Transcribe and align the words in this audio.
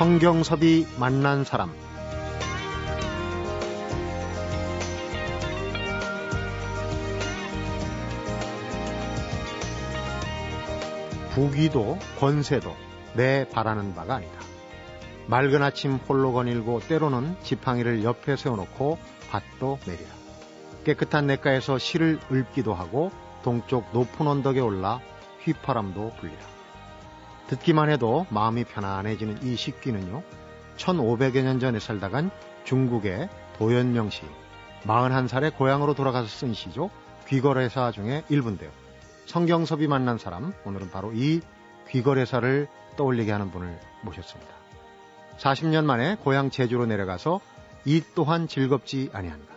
성경섭이 0.00 0.86
만난 0.98 1.44
사람 1.44 1.70
부귀도 11.34 11.98
권세도 12.18 12.74
내 13.12 13.46
바라는 13.50 13.94
바가 13.94 14.14
아니다. 14.14 14.40
맑은 15.26 15.62
아침 15.62 15.96
홀로 15.96 16.32
거닐고 16.32 16.80
때로는 16.80 17.36
지팡이를 17.42 18.02
옆에 18.02 18.36
세워놓고 18.36 18.96
밭도 19.28 19.80
내리라. 19.86 20.08
깨끗한 20.84 21.26
냇가에서 21.26 21.76
실을 21.76 22.18
읊기도 22.32 22.72
하고 22.72 23.10
동쪽 23.42 23.84
높은 23.92 24.26
언덕에 24.26 24.60
올라 24.60 24.98
휘파람도 25.44 26.14
불리라. 26.18 26.59
듣기만 27.50 27.90
해도 27.90 28.26
마음이 28.30 28.62
편안해지는 28.62 29.42
이 29.42 29.56
식귀는요. 29.56 30.22
1500여 30.76 31.42
년 31.42 31.58
전에 31.58 31.80
살다간 31.80 32.30
중국의 32.62 33.28
도연명 33.58 34.08
시 34.10 34.22
41살에 34.84 35.56
고향으로 35.56 35.94
돌아가서 35.94 36.28
쓴 36.28 36.54
시죠. 36.54 36.90
귀거래사 37.26 37.90
중에 37.90 38.22
일부인데요. 38.28 38.70
성경섭이 39.26 39.88
만난 39.88 40.16
사람, 40.16 40.54
오늘은 40.64 40.90
바로 40.90 41.12
이 41.12 41.40
귀거래사를 41.88 42.68
떠올리게 42.96 43.32
하는 43.32 43.50
분을 43.50 43.80
모셨습니다. 44.02 44.52
40년 45.38 45.84
만에 45.84 46.16
고향 46.22 46.50
제주로 46.50 46.86
내려가서 46.86 47.40
이 47.84 48.00
또한 48.14 48.46
즐겁지 48.46 49.10
아니한가. 49.12 49.54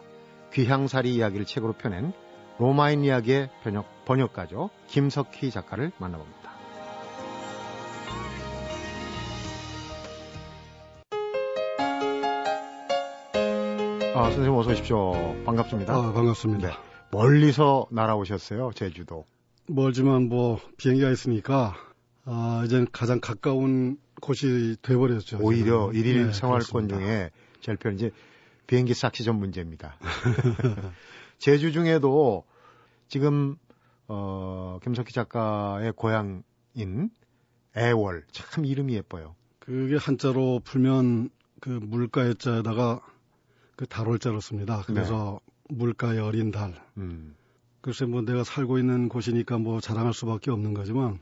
귀향살이 0.53 1.13
이야기를 1.13 1.45
책으로 1.45 1.73
펴낸 1.73 2.11
로마인 2.57 3.03
이야기의 3.03 3.49
번역, 3.63 4.05
번역가죠. 4.05 4.71
김석희 4.87 5.51
작가를 5.51 5.91
만나봅니다. 5.99 6.52
아, 14.15 14.25
선생님 14.25 14.53
어서 14.53 14.71
오십시오. 14.71 15.11
반갑습니다. 15.45 15.93
아, 15.93 16.11
반갑습니다. 16.13 16.67
네. 16.67 16.73
멀리서 17.11 17.87
날아오셨어요, 17.91 18.71
제주도. 18.75 19.25
멀지만 19.67 20.29
뭐 20.29 20.59
비행기가 20.77 21.09
있으니까 21.09 21.75
아, 22.25 22.63
이제는 22.65 22.87
가장 22.91 23.19
가까운 23.19 23.97
곳이 24.21 24.77
돼버렸죠. 24.81 25.39
오히려 25.41 25.87
저는. 25.87 25.95
일일 25.99 26.27
네, 26.27 26.33
생활권 26.33 26.87
그렇습니다. 26.87 26.97
중에 26.97 27.31
제일 27.61 27.77
편 27.77 27.95
이제 27.95 28.11
비행기 28.67 28.93
싹시 28.93 29.23
전 29.23 29.37
문제입니다. 29.37 29.97
제주 31.39 31.71
중에도 31.71 32.45
지금 33.07 33.55
어, 34.07 34.79
김석희 34.83 35.11
작가의 35.11 35.91
고향인 35.95 37.09
애월 37.75 38.23
참 38.31 38.65
이름이 38.65 38.93
예뻐요. 38.95 39.35
그게 39.59 39.97
한자로 39.97 40.61
풀면 40.63 41.29
그 41.59 41.69
물가의 41.69 42.35
자에다가 42.35 43.01
그 43.75 43.85
달월자로 43.85 44.39
씁니다. 44.39 44.83
그래서 44.85 45.39
네. 45.69 45.75
물가의 45.75 46.19
어린 46.19 46.51
달. 46.51 46.81
음. 46.97 47.35
글쎄 47.81 48.05
뭐 48.05 48.21
내가 48.21 48.43
살고 48.43 48.77
있는 48.79 49.09
곳이니까 49.09 49.57
뭐 49.57 49.81
자랑할 49.81 50.13
수밖에 50.13 50.51
없는 50.51 50.73
거지만 50.73 51.19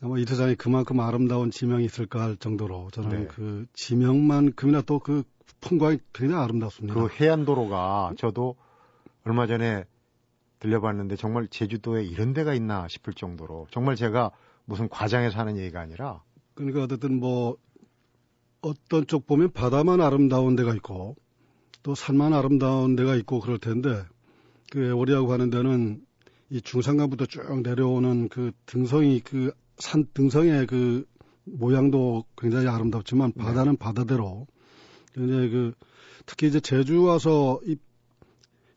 아마 0.00 0.18
이 0.18 0.24
세상에 0.24 0.54
그만큼 0.54 1.00
아름다운 1.00 1.50
지명이 1.50 1.84
있을까 1.84 2.20
할 2.22 2.36
정도로 2.36 2.90
저는 2.92 3.10
네. 3.10 3.26
그 3.26 3.66
지명만큼이나 3.72 4.82
또 4.82 4.98
그 4.98 5.24
풍광이 5.62 5.98
굉장히 6.12 6.42
아름답습니다. 6.42 6.94
그 6.94 7.08
해안도로가 7.08 8.14
저도 8.18 8.56
얼마 9.24 9.46
전에 9.46 9.84
들려봤는데 10.58 11.16
정말 11.16 11.48
제주도에 11.48 12.04
이런 12.04 12.34
데가 12.34 12.52
있나 12.52 12.86
싶을 12.88 13.14
정도로 13.14 13.68
정말 13.70 13.96
제가 13.96 14.30
무슨 14.64 14.88
과장해서 14.88 15.38
하는 15.38 15.56
얘기가 15.56 15.80
아니라 15.80 16.22
그러니까 16.54 16.84
어쨌든 16.84 17.18
뭐 17.18 17.56
어떤 18.60 19.06
쪽 19.06 19.26
보면 19.26 19.52
바다만 19.52 20.00
아름다운 20.00 20.54
데가 20.54 20.74
있고 20.74 21.16
또 21.82 21.94
산만 21.94 22.32
아름다운 22.32 22.96
데가 22.96 23.16
있고 23.16 23.40
그럴 23.40 23.58
텐데 23.58 24.02
그 24.70 24.92
오리하고 24.92 25.32
하는 25.32 25.50
데는 25.50 26.00
이 26.50 26.60
중산간부터 26.60 27.26
쭉 27.26 27.62
내려오는 27.62 28.28
그 28.28 28.52
등성이 28.66 29.20
그 29.20 29.52
산 29.82 30.06
등성의 30.14 30.66
그 30.66 31.04
모양도 31.44 32.24
굉장히 32.36 32.68
아름답지만 32.68 33.32
네. 33.34 33.44
바다는 33.44 33.72
네. 33.72 33.78
바다대로 33.78 34.46
굉장히 35.12 35.50
그 35.50 35.72
특히 36.24 36.46
이제 36.46 36.60
제주 36.60 37.02
와서 37.02 37.60
이, 37.66 37.76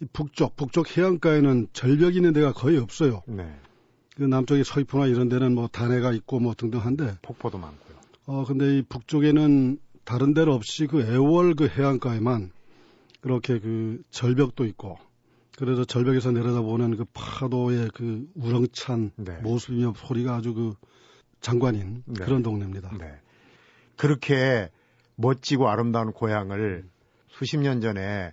이 0.02 0.06
북쪽 0.12 0.56
북쪽 0.56 0.98
해안가에는 0.98 1.68
절벽이 1.74 2.16
있는 2.16 2.34
데가 2.34 2.54
거의 2.54 2.78
없어요. 2.78 3.22
네. 3.28 3.56
그 4.16 4.24
남쪽에 4.24 4.64
서귀포나 4.64 5.08
이런 5.08 5.30
데는 5.30 5.54
뭐 5.54 5.68
단해가 5.68 6.12
있고 6.14 6.40
뭐 6.40 6.54
등등한데 6.56 7.18
폭포도 7.22 7.58
많고요. 7.58 7.98
어 8.26 8.46
근데 8.46 8.80
이 8.80 8.82
북쪽에는 8.82 9.78
다른 10.06 10.34
데로 10.34 10.54
없이 10.56 10.88
그 10.88 11.02
애월 11.02 11.54
그 11.56 11.68
해안가에만 11.68 12.52
그렇게 13.26 13.58
그 13.60 14.04
절벽도 14.12 14.66
있고 14.66 15.00
그래서 15.58 15.84
절벽에서 15.84 16.32
내려다보는 16.32 16.96
그 16.96 17.06
파도의 17.12 17.90
그 17.92 18.30
우렁찬 18.36 19.14
네. 19.16 19.38
모습이며 19.38 19.96
소리가 19.98 20.36
아주 20.36 20.54
그 20.54 20.76
장관인 21.42 22.04
네. 22.06 22.24
그런 22.24 22.44
동네입니다. 22.44 22.96
네. 23.00 23.20
그렇게 23.98 24.70
멋지고 25.16 25.70
아름다운 25.70 26.12
고향을 26.12 26.88
수십 27.30 27.58
년 27.58 27.82
전에 27.82 28.32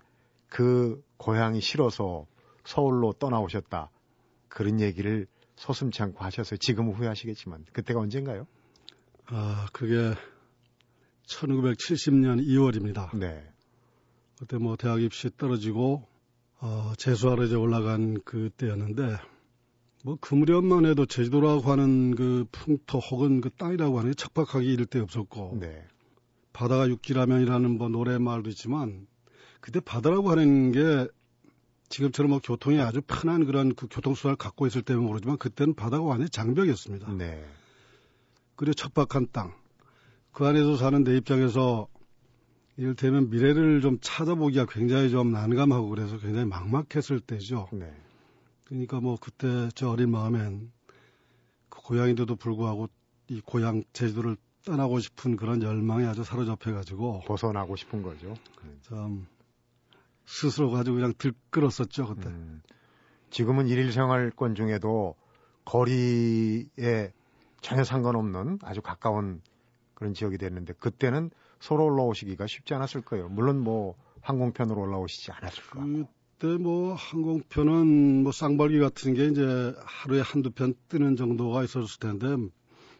그 0.51 1.03
고향이 1.17 1.63
싫어서 1.63 2.27
서울로 2.63 3.15
떠나오셨다. 3.15 3.89
그런 4.49 4.79
얘기를 4.79 5.27
서슴치 5.57 6.03
않고 6.03 6.23
하셔서 6.23 6.57
지금은 6.59 6.93
후회하시겠지만 6.93 7.65
그때가 7.73 7.99
언젠가요? 7.99 8.47
아, 9.25 9.69
그게 9.73 10.13
1970년 11.29 12.47
2월입니다. 12.47 13.17
네. 13.17 13.52
그때 14.43 14.59
뭐 14.59 14.75
대학 14.75 15.01
입시 15.01 15.31
떨어지고 15.37 16.05
어, 16.59 16.93
재수하러 16.99 17.45
이제 17.45 17.55
올라간 17.55 18.23
그때였는데 18.25 19.17
뭐 20.03 20.17
그 20.21 20.35
무렵만 20.35 20.85
해도 20.85 21.07
제주도라고 21.07 21.71
하는 21.71 22.17
그 22.17 22.45
풍토 22.51 22.99
혹은 22.99 23.41
그 23.41 23.51
땅이라고 23.51 24.01
하는 24.01 24.13
게 24.13 24.65
이를 24.65 24.87
데 24.87 24.99
없었고 24.99 25.59
네. 25.61 25.87
바다가 26.53 26.89
육지라면이라는 26.89 27.79
뭐 27.79 27.89
노래말도 27.89 28.51
있지만 28.51 29.07
그때 29.61 29.79
바다라고 29.79 30.33
하는 30.33 30.73
게 30.73 31.07
지금처럼 31.89 32.31
뭐 32.31 32.41
교통이 32.41 32.81
아주 32.81 33.01
편한 33.01 33.47
그런 33.47 33.77
그 33.77 33.87
교통수단을 33.89 34.35
갖고 34.35 34.67
있을 34.67 34.83
때는 34.83 35.05
모르지만 35.05 35.39
그때는 35.39 35.75
바다가 35.75 36.03
완전히 36.03 36.31
장벽이었습니다. 36.31 37.13
네. 37.13 37.45
그리고 38.57 38.75
척박한 38.75 39.29
땅. 39.31 39.55
그 40.33 40.45
안에서 40.45 40.77
사는 40.77 41.05
내 41.05 41.17
입장에서 41.17 41.87
이를테면 42.77 43.31
미래를 43.31 43.81
좀 43.81 43.99
찾아보기가 44.01 44.67
굉장히 44.67 45.11
좀 45.11 45.33
난감하고 45.33 45.89
그래서 45.89 46.19
굉장히 46.19 46.47
막막했을 46.47 47.21
때죠. 47.21 47.69
네. 47.73 47.93
그러니까 48.65 49.01
뭐 49.01 49.17
그때 49.21 49.69
저 49.75 49.91
어린 49.91 50.11
마음엔 50.11 50.73
그 51.69 51.83
고향인데도 51.83 52.37
불구하고 52.37 52.89
이 53.29 53.41
고향 53.41 53.83
제주도를 53.93 54.37
떠나고 54.65 55.01
싶은 55.01 55.37
그런 55.37 55.63
열망에 55.63 56.07
아주 56.07 56.25
사로잡혀가지고 56.25 57.23
벗어나고 57.27 57.77
싶은 57.77 58.03
거죠. 58.03 58.35
네. 58.65 58.71
참 58.83 59.27
스스로 60.25 60.71
가지고 60.71 60.97
그냥 60.97 61.13
들끓었었죠 61.19 62.07
그때. 62.09 62.29
음, 62.29 62.63
지금은 63.31 63.67
일일 63.69 63.93
생활권 63.93 64.55
중에도 64.55 65.17
거리에 65.65 67.13
전혀 67.61 67.85
상관없는 67.85 68.59
아주 68.63 68.81
가까운 68.81 69.43
그런 69.95 70.15
지역이 70.15 70.39
됐는데 70.39 70.75
그때는 70.75 71.31
서로 71.63 71.85
올라오시기가 71.87 72.49
쉽지 72.49 72.75
않았을 72.75 73.03
거예요. 73.03 73.29
물론 73.29 73.61
뭐 73.61 73.95
항공편으로 74.21 74.81
올라오시지 74.81 75.31
않았을 75.31 75.63
거고. 75.71 76.09
그때 76.39 76.61
뭐 76.61 76.95
항공편은 76.95 78.25
뭐 78.25 78.33
쌍발기 78.33 78.81
같은 78.81 79.15
게 79.15 79.29
이제 79.29 79.73
하루에 79.85 80.21
한두 80.23 80.51
편 80.51 80.75
뜨는 80.89 81.15
정도가 81.15 81.63
있었을 81.63 82.01
텐데 82.01 82.27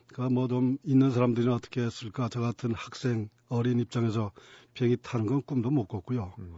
그러니까 0.07 0.33
뭐 0.33 0.47
좀 0.47 0.79
있는 0.85 1.11
사람들이 1.11 1.49
어떻게 1.49 1.81
했을까 1.81 2.29
저 2.29 2.41
같은 2.41 2.73
학생 2.73 3.29
어린 3.49 3.81
입장에서 3.81 4.31
비행기 4.75 4.99
타는 5.03 5.27
건 5.27 5.43
꿈도 5.43 5.71
못 5.71 5.87
꿨고요. 5.87 6.33
음. 6.39 6.55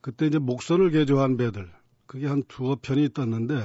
그때 0.00 0.26
이제 0.26 0.38
목선을 0.38 0.92
개조한 0.92 1.36
배들 1.36 1.70
그게 2.06 2.26
한 2.26 2.42
두어 2.48 2.78
편이 2.80 3.12
떴는데 3.12 3.62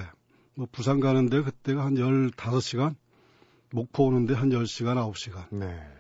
뭐 0.53 0.67
부산 0.69 0.99
가는데 0.99 1.43
그때가 1.43 1.85
한 1.85 1.95
15시간 1.95 2.95
목포 3.71 4.07
오는데 4.07 4.33
한 4.33 4.49
10시간 4.49 4.95
9시간. 5.13 5.47
네. 5.51 5.98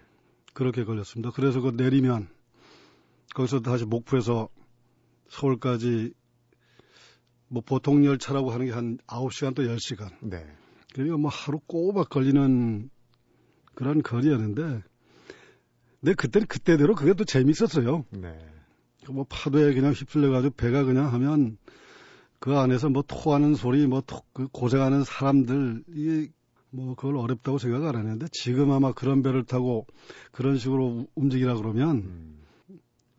그렇게 0.59 0.83
걸렸습니다. 0.83 1.31
그래서 1.33 1.61
그 1.61 1.69
내리면 1.69 2.27
거기서 3.33 3.61
다시 3.61 3.85
목포에서 3.85 4.49
서울까지 5.29 6.11
뭐 7.47 7.63
보통 7.65 8.03
열차라고 8.03 8.51
하는 8.51 8.65
게 8.65 8.73
한 8.73 8.97
9시간 9.07 9.55
또 9.55 9.63
10시간. 9.63 10.11
네. 10.19 10.45
그러니까 10.93 11.15
뭐 11.15 11.31
하루 11.31 11.59
꼬박 11.65 12.09
걸리는 12.09 12.89
그런 13.73 14.03
거리였는데 14.03 14.83
근데 16.01 16.13
그때는 16.15 16.45
그때대로 16.45 16.93
그게 16.93 17.13
또 17.13 17.23
재밌었어요. 17.23 18.03
네. 18.09 18.37
뭐 19.09 19.25
파도에 19.29 19.73
그냥 19.73 19.93
휩쓸려 19.93 20.29
가지고 20.29 20.55
배가 20.55 20.83
그냥 20.83 21.13
하면 21.13 21.57
그 22.39 22.57
안에서 22.57 22.89
뭐 22.89 23.01
토하는 23.07 23.55
소리, 23.55 23.87
뭐그 23.87 24.49
고생하는 24.51 25.05
사람들 25.05 25.85
이게 25.87 26.31
뭐 26.71 26.95
그걸 26.95 27.17
어렵다고 27.17 27.57
생각 27.57 27.83
안 27.83 27.95
했는데 27.95 28.27
지금 28.31 28.71
아마 28.71 28.91
그런 28.91 29.23
배를 29.23 29.43
타고 29.43 29.87
그런 30.31 30.57
식으로 30.57 31.07
움직이라 31.15 31.55
그러면 31.55 31.97
음. 31.97 32.39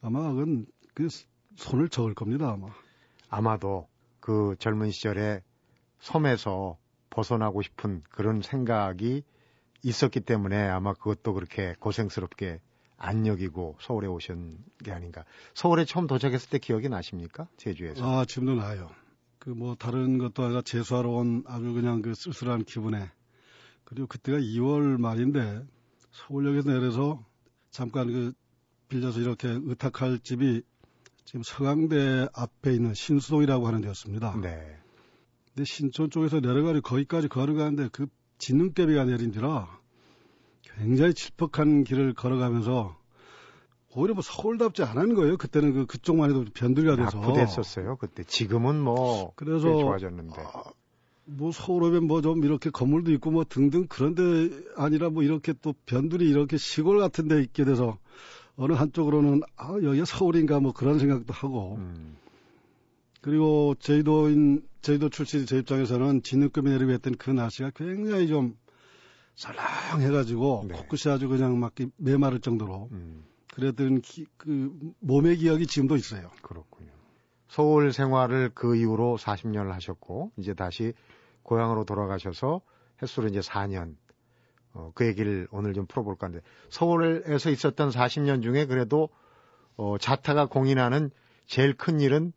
아마 0.02 0.32
그건 0.32 0.66
그 0.94 1.08
손을 1.56 1.88
저을 1.88 2.14
겁니다 2.14 2.50
아마. 2.50 2.68
아마도 3.28 3.88
그 4.20 4.56
젊은 4.58 4.90
시절에 4.90 5.42
섬에서 6.00 6.78
벗어나고 7.10 7.62
싶은 7.62 8.02
그런 8.10 8.42
생각이 8.42 9.22
있었기 9.82 10.20
때문에 10.20 10.56
아마 10.68 10.94
그것도 10.94 11.34
그렇게 11.34 11.74
고생스럽게 11.80 12.60
안 12.96 13.26
여기고 13.26 13.76
서울에 13.80 14.06
오신 14.06 14.58
게 14.84 14.92
아닌가. 14.92 15.24
서울에 15.54 15.84
처음 15.86 16.06
도착했을 16.06 16.50
때 16.50 16.58
기억이 16.58 16.88
나십니까? 16.88 17.48
제주에서. 17.56 18.04
아, 18.04 18.24
지금도 18.26 18.56
나요. 18.56 18.90
그 19.38 19.50
뭐 19.50 19.74
다른 19.74 20.18
것도 20.18 20.44
아니라 20.44 20.60
재수하러 20.60 21.08
온 21.08 21.42
아주 21.46 21.72
그냥 21.72 22.02
그 22.02 22.14
쓸쓸한 22.14 22.64
기분에. 22.64 23.10
그리고 23.90 24.06
그때가 24.06 24.38
2월 24.38 25.00
말인데 25.00 25.66
서울역에서 26.12 26.70
내려서 26.70 27.24
잠깐 27.70 28.06
그 28.06 28.32
빌려서 28.88 29.20
이렇게 29.20 29.48
의탁할 29.48 30.20
집이 30.20 30.62
지금 31.24 31.42
서강대 31.42 32.28
앞에 32.32 32.72
있는 32.72 32.94
신수동이라고 32.94 33.66
하는 33.66 33.80
데였습니다. 33.80 34.36
네. 34.40 34.78
근데 35.48 35.64
신촌 35.64 36.08
쪽에서 36.08 36.38
내려가려 36.38 36.80
거기까지 36.80 37.26
걸어가는데 37.26 37.88
그 37.90 38.06
진눈깨비가 38.38 39.04
내린뒤라 39.04 39.80
굉장히 40.62 41.12
칠퍽한 41.12 41.82
길을 41.82 42.14
걸어가면서 42.14 42.96
오히려 43.96 44.14
뭐 44.14 44.22
서울답지 44.22 44.84
않은 44.84 45.14
거예요. 45.14 45.36
그때는 45.36 45.72
그 45.72 45.86
그쪽만 45.86 46.30
해도 46.30 46.44
변두리가 46.54 46.94
돼서 46.94 47.18
아프댔었어요. 47.18 47.96
그때 47.96 48.22
지금은 48.22 48.80
뭐 48.80 49.32
그래서 49.34 49.68
좋아졌는데. 49.68 50.40
아, 50.40 50.62
뭐 51.36 51.52
서울 51.52 51.84
오면 51.84 52.04
뭐 52.06 52.20
좀 52.20 52.44
이렇게 52.44 52.70
건물도 52.70 53.12
있고 53.12 53.30
뭐 53.30 53.44
등등 53.44 53.86
그런데 53.88 54.50
아니라 54.76 55.10
뭐 55.10 55.22
이렇게 55.22 55.52
또 55.62 55.74
변두리 55.86 56.28
이렇게 56.28 56.56
시골 56.56 56.98
같은 56.98 57.28
데 57.28 57.40
있게 57.42 57.64
돼서 57.64 57.98
어느 58.56 58.72
한쪽으로는 58.72 59.42
아 59.56 59.74
여기가 59.82 60.04
서울인가 60.04 60.60
뭐 60.60 60.72
그런 60.72 60.98
생각도 60.98 61.32
하고 61.32 61.76
음. 61.76 62.16
그리고 63.20 63.74
제주도인 63.78 64.62
제주도 64.82 65.08
출신 65.08 65.46
제 65.46 65.58
입장에서는 65.58 66.22
진흙급이 66.22 66.68
내리고 66.68 66.92
했던 66.92 67.14
그 67.16 67.30
날씨가 67.30 67.70
굉장히 67.74 68.28
좀 68.28 68.56
설렁해가지고 69.36 70.66
네. 70.68 70.74
코끝이 70.74 71.12
아주 71.12 71.28
그냥 71.28 71.58
막 71.58 71.74
메마를 71.96 72.40
정도로 72.40 72.88
음. 72.92 73.24
그랬던 73.54 74.00
기, 74.02 74.26
그 74.36 74.72
몸의 75.00 75.38
기억이 75.38 75.66
지금도 75.66 75.96
있어요. 75.96 76.30
그렇군요. 76.42 76.90
서울 77.48 77.92
생활을 77.92 78.52
그 78.54 78.76
이후로 78.76 79.18
40년을 79.18 79.70
하셨고 79.70 80.32
이제 80.36 80.54
다시 80.54 80.92
고향으로 81.42 81.84
돌아가셔서 81.84 82.60
횟수로 83.02 83.28
이제 83.28 83.40
4년 83.40 83.96
어, 84.72 84.92
그 84.94 85.06
얘기를 85.06 85.48
오늘 85.50 85.74
좀 85.74 85.86
풀어볼까 85.86 86.26
하는데 86.28 86.44
서울에서 86.68 87.50
있었던 87.50 87.90
40년 87.90 88.42
중에 88.42 88.66
그래도 88.66 89.08
어, 89.76 89.96
자타가 89.98 90.46
공인하는 90.46 91.10
제일 91.46 91.74
큰 91.76 92.00
일은 92.00 92.32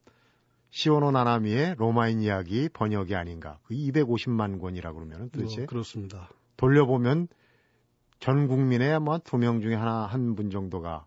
시오노 0.72 1.12
나나미의 1.12 1.76
로마인 1.78 2.22
이야기 2.22 2.68
번역이 2.70 3.16
아닌가. 3.16 3.60
그 3.66 3.76
250만 3.76 4.60
권이라 4.60 4.94
그러면은 4.94 5.30
도대체 5.30 5.64
어, 5.64 5.66
그렇습니다. 5.68 6.30
돌려보면 6.58 7.28
전 8.20 8.48
국민의 8.48 8.92
아마 8.94 9.20
두 9.20 9.38
명 9.38 9.62
중에 9.62 9.76
하나 9.76 10.06
한 10.08 10.34
분 10.36 10.50
정도가 10.50 11.06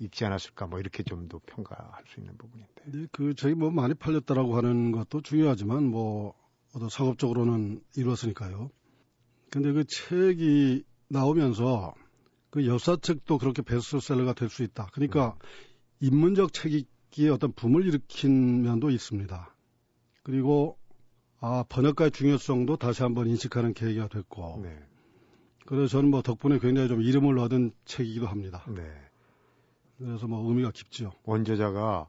있지 0.00 0.24
않았을까 0.24 0.66
뭐 0.66 0.80
이렇게 0.80 1.04
좀 1.04 1.28
더 1.28 1.38
평가할 1.46 2.02
수 2.08 2.18
있는 2.18 2.36
부분인데. 2.36 2.72
네, 2.86 3.06
그 3.12 3.34
저희 3.34 3.54
뭐 3.54 3.70
많이 3.70 3.94
팔렸다라고 3.94 4.56
하는 4.56 4.90
것도 4.90 5.20
중요하지만 5.20 5.84
뭐 5.84 6.34
어떤 6.74 6.88
상업적으로는 6.88 7.82
이루었으니까요. 7.96 8.70
근데 9.50 9.72
그 9.72 9.84
책이 9.84 10.84
나오면서 11.08 11.94
그 12.50 12.66
역사책도 12.66 13.38
그렇게 13.38 13.62
베스트셀러가 13.62 14.32
될 14.32 14.48
수 14.48 14.62
있다. 14.62 14.88
그러니까 14.92 15.36
네. 16.00 16.08
인문적 16.08 16.52
책이 16.52 17.28
어떤 17.32 17.52
붐을 17.52 17.86
일으킨 17.86 18.62
면도 18.62 18.90
있습니다. 18.90 19.54
그리고 20.22 20.78
아, 21.40 21.64
번역가의 21.68 22.10
중요성도 22.10 22.76
다시 22.76 23.02
한번 23.02 23.28
인식하는 23.28 23.74
계기가 23.74 24.08
됐고. 24.08 24.60
네. 24.62 24.78
그래서 25.66 25.86
저는 25.88 26.10
뭐 26.10 26.22
덕분에 26.22 26.58
굉장히 26.58 26.88
좀 26.88 27.02
이름을 27.02 27.38
얻은 27.38 27.72
책이기도 27.84 28.26
합니다. 28.26 28.64
네. 28.68 28.82
그래서 29.98 30.26
뭐 30.26 30.48
의미가 30.48 30.72
깊죠. 30.72 31.12
원저자가 31.24 32.08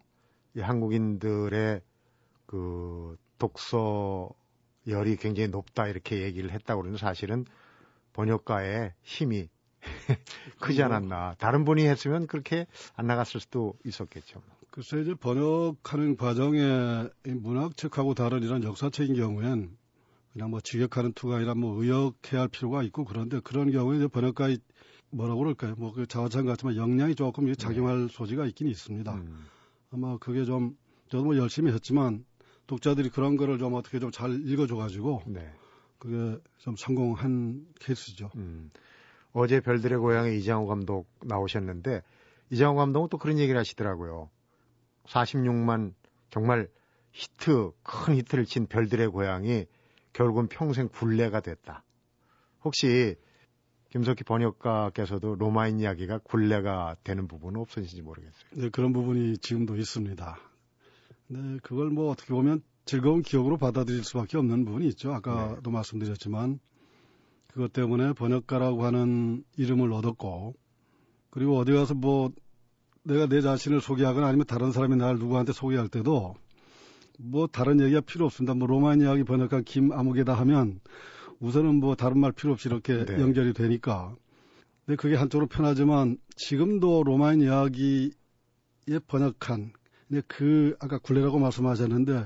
이 0.55 0.61
한국인들의 0.61 1.81
그 2.45 3.17
독서 3.37 4.29
열이 4.87 5.15
굉장히 5.17 5.49
높다 5.49 5.87
이렇게 5.87 6.21
얘기를 6.23 6.51
했다고 6.51 6.81
그러는 6.81 6.97
사실은 6.97 7.45
번역가의 8.13 8.93
힘이 9.01 9.49
크지 10.59 10.81
않았나. 10.83 11.35
다른 11.37 11.63
분이 11.65 11.85
했으면 11.85 12.27
그렇게 12.27 12.65
안 12.95 13.07
나갔을 13.07 13.39
수도 13.39 13.73
있었겠죠. 13.85 14.41
글쎄 14.71 15.01
이제 15.01 15.13
번역하는 15.13 16.17
과정에 16.17 17.07
문학책하고 17.23 18.13
다른 18.13 18.43
이런 18.43 18.63
역사책인 18.63 19.15
경우엔 19.15 19.77
그냥 20.33 20.49
뭐 20.49 20.59
직역하는 20.59 21.13
투가 21.13 21.37
아니라 21.37 21.55
뭐 21.55 21.81
의역해야 21.81 22.41
할 22.41 22.47
필요가 22.49 22.83
있고 22.83 23.05
그런데 23.05 23.39
그런 23.39 23.71
경우에 23.71 23.97
이제 23.97 24.07
번역가의 24.07 24.57
뭐라고 25.11 25.39
그럴까요? 25.39 25.75
뭐 25.77 25.93
그 25.93 26.05
자화상 26.07 26.45
같지만 26.45 26.75
역량이 26.75 27.15
조금 27.15 27.53
작용할 27.55 28.07
네. 28.07 28.07
소지가 28.11 28.45
있긴 28.47 28.67
있습니다. 28.67 29.13
음. 29.13 29.45
아마 29.91 30.17
그게 30.17 30.43
좀 30.43 30.75
저도 31.09 31.23
뭐 31.23 31.37
열심히 31.37 31.71
했지만 31.71 32.25
독자들이 32.67 33.09
그런 33.09 33.37
거를 33.37 33.57
좀 33.59 33.73
어떻게 33.73 33.99
좀 33.99 34.11
잘 34.11 34.31
읽어줘가지고 34.47 35.23
네. 35.27 35.51
그게 35.99 36.39
좀 36.57 36.75
성공한 36.75 37.65
케이스죠. 37.79 38.31
음. 38.35 38.71
어제 39.33 39.59
별들의 39.59 39.97
고향에 39.97 40.33
이장호 40.35 40.65
감독 40.67 41.07
나오셨는데 41.23 42.01
이장호 42.51 42.75
감독은 42.77 43.09
또 43.09 43.17
그런 43.17 43.37
얘기를 43.39 43.59
하시더라고요. 43.59 44.29
46만 45.07 45.93
정말 46.29 46.67
히트, 47.11 47.71
큰 47.83 48.15
히트를 48.15 48.45
친 48.45 48.65
별들의 48.67 49.07
고향이 49.09 49.65
결국은 50.13 50.47
평생 50.47 50.87
굴레가 50.89 51.41
됐다. 51.41 51.83
혹시 52.63 53.15
김석희 53.89 54.23
번역가께서도 54.25 55.35
로마인 55.35 55.79
이야기가 55.79 56.19
굴레가 56.19 56.97
되는 57.03 57.27
부분은 57.27 57.59
없으신지 57.61 58.01
모르겠어요. 58.01 58.43
네, 58.53 58.69
그런 58.69 58.91
부분이 58.93 59.37
지금도 59.37 59.75
있습니다. 59.77 60.37
네, 61.27 61.57
그걸 61.63 61.89
뭐 61.89 62.11
어떻게 62.11 62.33
보면 62.33 62.61
즐거운 62.85 63.21
기억으로 63.21 63.57
받아들일 63.57 64.03
수밖에 64.03 64.37
없는 64.37 64.65
부분이 64.65 64.87
있죠. 64.89 65.13
아까도 65.13 65.61
네. 65.63 65.71
말씀드렸지만 65.71 66.59
그것 67.47 67.73
때문에 67.73 68.13
번역가라고 68.13 68.83
하는 68.83 69.43
이름을 69.57 69.91
얻었고 69.91 70.53
그리고 71.29 71.57
어디 71.57 71.71
가서 71.71 71.93
뭐 71.95 72.31
내가 73.03 73.27
내 73.27 73.41
자신을 73.41 73.81
소개하거나 73.81 74.27
아니면 74.27 74.45
다른 74.45 74.71
사람이 74.71 74.95
나를 74.97 75.19
누구한테 75.19 75.53
소개할 75.53 75.87
때도 75.87 76.35
뭐 77.19 77.47
다른 77.47 77.79
얘기가 77.79 78.01
필요 78.01 78.25
없습니다. 78.25 78.53
뭐 78.53 78.67
로마인 78.67 79.01
이야기 79.01 79.23
번역한 79.23 79.63
김아무개다 79.63 80.33
하면 80.33 80.79
우선은 81.39 81.75
뭐 81.75 81.95
다른 81.95 82.19
말 82.19 82.31
필요 82.31 82.53
없이 82.53 82.67
이렇게 82.67 83.05
네. 83.05 83.19
연결이 83.19 83.53
되니까. 83.53 84.15
근데 84.85 84.95
그게 84.97 85.15
한쪽으로 85.15 85.47
편하지만 85.47 86.17
지금도 86.35 87.03
로마인 87.03 87.41
이야기에 87.41 88.11
번역한 89.07 89.73
근데 90.07 90.21
그 90.27 90.75
아까 90.79 90.97
굴레라고 90.97 91.39
말씀하셨는데 91.39 92.25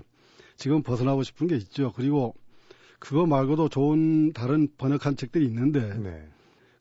지금 0.58 0.84
벗어나고 0.84 1.24
싶은 1.24 1.48
게 1.48 1.56
있죠. 1.56 1.94
그리고 1.96 2.36
그거 3.00 3.26
말고도 3.26 3.70
좋은 3.70 4.34
다른 4.34 4.68
번역한 4.78 5.16
책들이 5.16 5.46
있는데 5.46 5.98
네. 5.98 6.28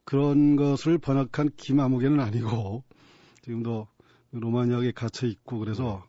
그런 0.04 0.56
것을 0.56 0.98
번역한 0.98 1.50
김아무개는 1.56 2.18
아니고 2.18 2.82
지금도 3.42 3.86
로마니아에 4.32 4.92
갇혀 4.92 5.26
있고 5.26 5.58
그래서 5.58 6.04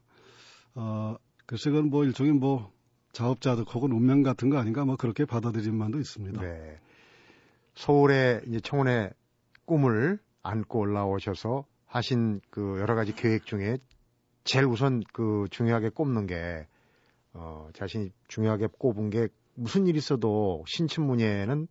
어 0.73 1.15
글쎄 1.45 1.69
그건 1.69 1.89
뭐 1.89 2.03
일종의 2.03 2.33
뭐 2.33 2.71
자업자득 3.11 3.73
혹은 3.73 3.91
운명 3.91 4.23
같은 4.23 4.49
거 4.49 4.57
아닌가 4.57 4.85
뭐 4.85 4.95
그렇게 4.95 5.25
받아들인 5.25 5.75
만도 5.75 5.99
있습니다. 5.99 6.41
네. 6.41 6.79
서울에 7.75 8.41
이제 8.47 8.59
청원의 8.59 9.11
꿈을 9.65 10.19
안고 10.41 10.79
올라오셔서 10.79 11.65
하신 11.85 12.41
그 12.49 12.79
여러 12.79 12.95
가지 12.95 13.13
계획 13.13 13.45
중에 13.45 13.77
제일 14.49 14.65
우선 14.65 15.03
그 15.13 15.45
중요하게 15.51 15.89
꼽는 15.89 16.25
게 16.25 16.65
어, 17.33 17.69
자신이 17.73 18.09
중요하게 18.27 18.69
꼽은 18.79 19.11
게 19.11 19.27
무슨 19.53 19.85
일이 19.85 19.99
있어도 19.99 20.63
신춘문예는 20.65 21.67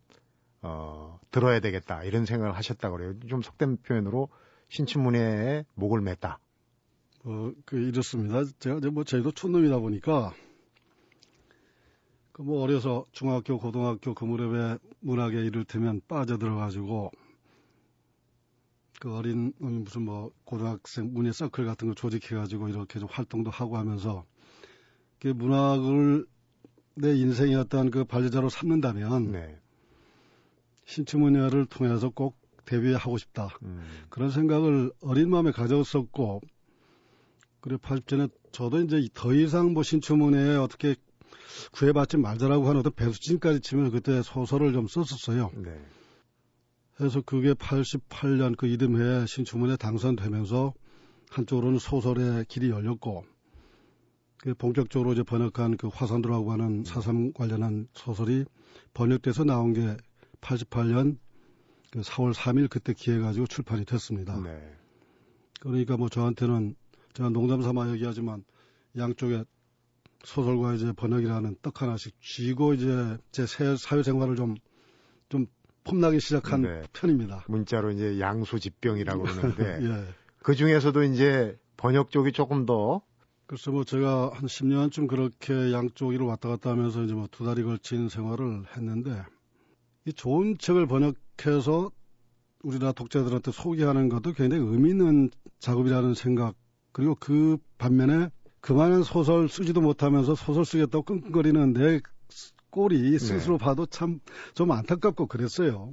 어, 0.63 1.19
들어야 1.33 1.59
되겠다 1.59 2.05
이런 2.05 2.25
생각을 2.25 2.55
하셨다 2.55 2.93
그래요. 2.93 3.19
좀 3.29 3.43
속된 3.43 3.79
표현으로 3.79 4.29
신춘문예에 4.69 5.65
목을 5.75 6.03
맸다. 6.03 6.37
어, 7.25 7.51
그 7.65 7.81
이렇습니다. 7.81 8.45
제가 8.61 8.79
뭐 8.93 9.03
저희도 9.03 9.33
촌놈이다 9.33 9.81
보니까 9.81 10.33
그 12.31 12.43
뭐 12.43 12.63
어려서 12.63 13.07
중학교, 13.11 13.59
고등학교 13.59 14.15
그 14.15 14.25
무렵에 14.25 14.79
문학에 15.01 15.37
이를테면 15.37 16.01
빠져들어가지고 16.07 17.11
그 19.01 19.15
어린 19.15 19.53
무슨 19.59 20.03
뭐 20.03 20.33
고등학생 20.45 21.13
문예 21.13 21.33
서클 21.33 21.65
같은 21.65 21.89
거 21.89 21.95
조직해가지고 21.95 22.69
이렇게 22.69 22.99
좀 22.99 23.09
활동도 23.11 23.51
하고 23.51 23.77
하면서 23.77 24.25
그 25.21 25.29
문학을 25.29 26.27
내 26.95 27.17
인생의 27.17 27.55
어떤 27.55 27.91
그 27.91 28.05
반려자로 28.05 28.49
삼는다면 28.49 29.33
네. 29.33 29.61
신춘문예를 30.87 31.67
통해서 31.67 32.09
꼭 32.11 32.37
데뷔하고 32.65 33.19
싶다. 33.19 33.49
음. 33.63 33.83
그런 34.09 34.31
생각을 34.31 34.93
어린 35.01 35.31
마음에 35.31 35.53
가졌었고, 35.53 36.41
그래 37.61 37.77
80전에 37.77 38.31
저도 38.53 38.81
이제 38.81 39.09
더 39.15 39.33
이상 39.33 39.73
뭐 39.75 39.83
신춘문예에 39.83 40.57
어떻게 40.57 40.97
구애받지 41.73 42.17
말자라고 42.17 42.69
하는 42.69 42.81
어떤 42.81 42.93
배수진까지 42.95 43.61
치면 43.61 43.91
그때 43.91 44.23
소설을 44.23 44.73
좀 44.73 44.87
썼었어요. 44.87 45.51
네. 45.57 45.79
그래서 46.99 47.21
그게 47.21 47.55
88년 47.55 48.57
그 48.57 48.67
이듬해에 48.67 49.25
신춘문예 49.27 49.77
당선되면서 49.77 50.75
한쪽으로는 51.31 51.79
소설의 51.79 52.45
길이 52.47 52.71
열렸고 52.71 53.25
그 54.39 54.55
본격적으로 54.55 55.13
이제 55.13 55.23
번역한 55.23 55.77
그 55.77 55.87
화산도라고 55.87 56.51
하는 56.51 56.83
사삼 56.83 57.33
관련한 57.33 57.87
소설이 57.93 58.47
번역돼서 58.95 59.45
나온 59.45 59.75
게 59.75 59.97
88년 60.41 61.19
그 61.93 62.01
4월 62.01 62.35
3일 62.35 62.69
그때 62.69 62.93
기해 62.95 63.21
가지고 63.21 63.47
출판이 63.47 63.85
됐습니다. 63.85 64.37
네. 64.41 64.61
그러니까 65.61 65.97
뭐 65.97 66.09
저한테는 66.09 66.75
제가 67.15 67.29
농담 67.31 67.63
삼아 67.63 67.93
얘기하지만 67.93 68.45
양쪽에 68.97 69.45
소설과 70.25 70.75
이제 70.75 70.93
번역이라는 70.93 71.59
떡 71.63 71.81
하나씩 71.81 72.21
쥐고 72.21 72.75
이제 72.75 73.17
제 73.31 73.47
사회생활을 73.47 74.35
좀, 74.35 74.57
좀 74.57 74.68
폼나기 75.89 76.21
시작한 76.21 76.63
네. 76.63 76.83
편입니다. 76.93 77.45
문자로 77.49 77.91
이제 77.93 78.21
양수집병이라고 78.21 79.23
그러는데 79.23 79.79
예. 79.83 80.05
그 80.43 80.55
중에서도 80.55 81.03
이제 81.05 81.59
번역 81.77 82.11
쪽이 82.11 82.33
조금 82.33 82.67
더 82.67 83.01
글쎄 83.47 83.71
뭐 83.71 83.85
제가 83.85 84.33
한 84.35 84.47
10년쯤 84.47 85.09
그렇게 85.09 85.73
양쪽으로 85.73 86.27
왔다 86.27 86.49
갔다 86.51 86.71
하면서 86.71 87.03
이제 87.03 87.15
뭐 87.15 87.27
두 87.31 87.45
달이 87.45 87.63
걸친 87.63 88.09
생활을 88.09 88.65
했는데 88.77 89.23
이 90.05 90.13
좋은 90.13 90.59
책을 90.59 90.87
번역해서 90.87 91.91
우리나라 92.63 92.93
독자들한테 92.93 93.53
소개하는 93.53 94.09
것도 94.09 94.33
굉장히 94.33 94.65
의미 94.65 94.91
있는 94.91 95.31
작업이라는 95.61 96.15
생각 96.15 96.55
그리고 96.93 97.15
그 97.15 97.57
반면에 97.79 98.29
그만한 98.61 99.03
소설 99.05 99.49
쓰지도 99.49 99.81
못하면서 99.81 100.35
소설 100.35 100.65
쓰겠다고 100.65 101.05
끙끙거리는 101.05 101.73
내 101.73 102.01
꼴이 102.71 103.19
스스로 103.19 103.59
네. 103.59 103.65
봐도 103.65 103.87
참 103.87 104.21
좀 104.55 104.71
안타깝고 104.73 105.27
그랬어요. 105.27 105.93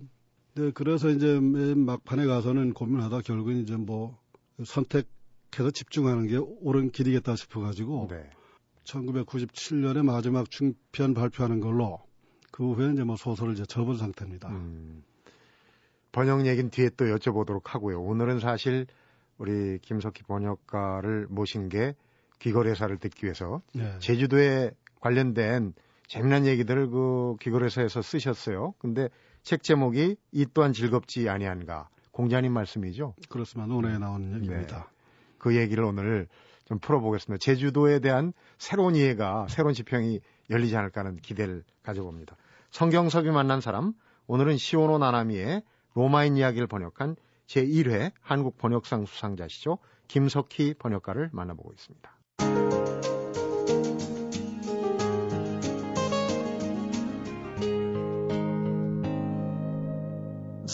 네, 0.55 0.71
그래서 0.73 1.09
이제 1.09 1.39
맨 1.39 1.79
막판에 1.79 2.25
가서는 2.25 2.73
고민하다 2.73 3.21
결국은 3.21 3.57
이제 3.61 3.75
뭐 3.75 4.17
선택해서 4.63 5.71
집중하는 5.73 6.27
게 6.27 6.37
옳은 6.37 6.91
길이겠다 6.91 7.35
싶어가지고 7.35 8.07
네. 8.09 8.29
1997년에 8.85 10.03
마지막 10.03 10.49
중편 10.49 11.13
발표하는 11.13 11.59
걸로 11.59 11.99
그 12.51 12.71
후에 12.73 12.93
이제 12.93 13.03
뭐 13.03 13.17
소설을 13.17 13.53
이제 13.53 13.65
접은 13.65 13.97
상태입니다. 13.97 14.49
음, 14.49 15.03
번역 16.11 16.45
얘기는 16.47 16.69
뒤에 16.69 16.89
또 16.95 17.05
여쭤보도록 17.05 17.65
하고요. 17.65 18.01
오늘은 18.01 18.39
사실 18.39 18.87
우리 19.37 19.79
김석희 19.79 20.23
번역가를 20.27 21.27
모신 21.29 21.67
게 21.67 21.95
귀거래사를 22.39 22.97
듣기 22.97 23.25
위해서 23.25 23.61
네. 23.73 23.97
제주도에 23.99 24.71
관련된 25.01 25.73
재미난 26.07 26.45
얘기들을 26.45 26.89
그 26.89 27.35
귀거래사에서 27.41 28.01
쓰셨어요. 28.01 28.73
근데 28.79 29.09
책 29.43 29.63
제목이 29.63 30.15
이 30.31 30.45
또한 30.53 30.73
즐겁지 30.73 31.29
아니한가 31.29 31.89
공자님 32.11 32.53
말씀이죠. 32.53 33.13
그렇습니다. 33.29 33.71
논에 33.71 33.97
나오는 33.97 34.31
네. 34.31 34.37
얘기입니다. 34.37 34.77
네. 34.77 34.83
그 35.37 35.55
얘기를 35.55 35.83
오늘 35.83 36.27
좀 36.65 36.79
풀어보겠습니다. 36.79 37.39
제주도에 37.43 37.99
대한 37.99 38.33
새로운 38.57 38.95
이해가 38.95 39.47
새로운 39.49 39.73
지평이 39.73 40.19
열리지 40.49 40.75
않을까 40.75 41.01
하는 41.01 41.17
기대를 41.17 41.63
가져봅니다. 41.83 42.35
성경섭이 42.71 43.29
만난 43.29 43.61
사람 43.61 43.93
오늘은 44.27 44.57
시오노 44.57 44.97
나나미의 44.97 45.61
로마인 45.93 46.37
이야기를 46.37 46.67
번역한 46.67 47.15
제1회 47.47 48.11
한국 48.21 48.57
번역상 48.57 49.05
수상자시죠. 49.05 49.77
김석희 50.07 50.75
번역가를 50.79 51.29
만나보고 51.31 51.71
있습니다. 51.73 52.64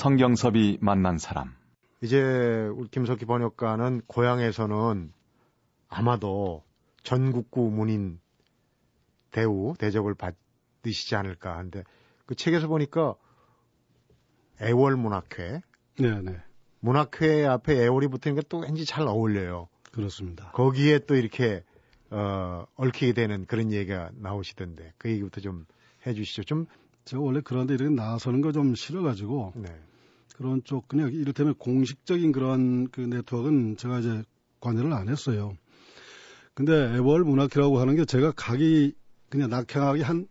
성경섭이 0.06 0.80
만난 0.82 1.20
사람. 1.20 1.54
이제 2.02 2.20
우리 2.76 2.90
김석희 2.90 3.26
번역가는 3.26 4.02
고향에서는 4.08 5.14
아마도 5.90 6.64
전국구 7.04 7.70
문인 7.70 8.20
대우 9.30 9.76
대접을 9.78 10.16
받으시지 10.16 11.16
않을까 11.16 11.56
하는데 11.56 11.84
그 12.26 12.34
책에서 12.34 12.68
보니까 12.68 13.14
애월 14.60 14.96
문학회. 14.96 15.62
네네. 16.00 16.36
문학회 16.80 17.46
앞에 17.46 17.84
애월이 17.84 18.08
붙은 18.08 18.34
게또 18.34 18.62
왠지 18.62 18.86
잘 18.86 19.06
어울려요. 19.06 19.68
그렇습니다. 19.92 20.50
거기에 20.54 20.98
또 21.06 21.14
이렇게 21.14 21.64
어, 22.10 22.66
얽히게 22.76 23.14
되는 23.14 23.46
그런 23.46 23.72
얘기가 23.72 24.10
나오시던데 24.16 24.94
그 24.98 25.12
얘기부터 25.12 25.42
좀 25.42 25.68
해주시죠. 26.08 26.44
좀 26.46 26.66
제가 27.06 27.22
원래 27.22 27.42
그런데 27.44 27.76
이렇게 27.76 27.94
나서는 27.94 28.42
거 28.42 28.52
좀 28.52 28.74
싫어가지고 28.74 29.54
네. 29.58 29.70
그런 30.36 30.64
쪽 30.64 30.88
그냥 30.88 31.12
이를테면 31.12 31.56
공식적인 31.56 32.32
그런 32.32 32.90
그 32.90 33.02
네트워크는 33.02 33.78
제가 33.78 34.00
이제 34.00 34.24
관여를 34.60 34.94
안 34.94 35.10
했어요. 35.10 35.58
근데 36.54 36.74
애월 36.74 37.24
문학회라고 37.24 37.80
하는 37.80 37.96
게 37.96 38.06
제가 38.06 38.32
가기 38.36 38.94
그냥 39.30 39.50
낙향하기 39.50 40.02
한 40.02 40.28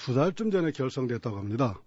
두 0.00 0.14
달쯤 0.14 0.50
전에 0.50 0.72
결성됐다고 0.72 1.36
합니다. 1.36 1.78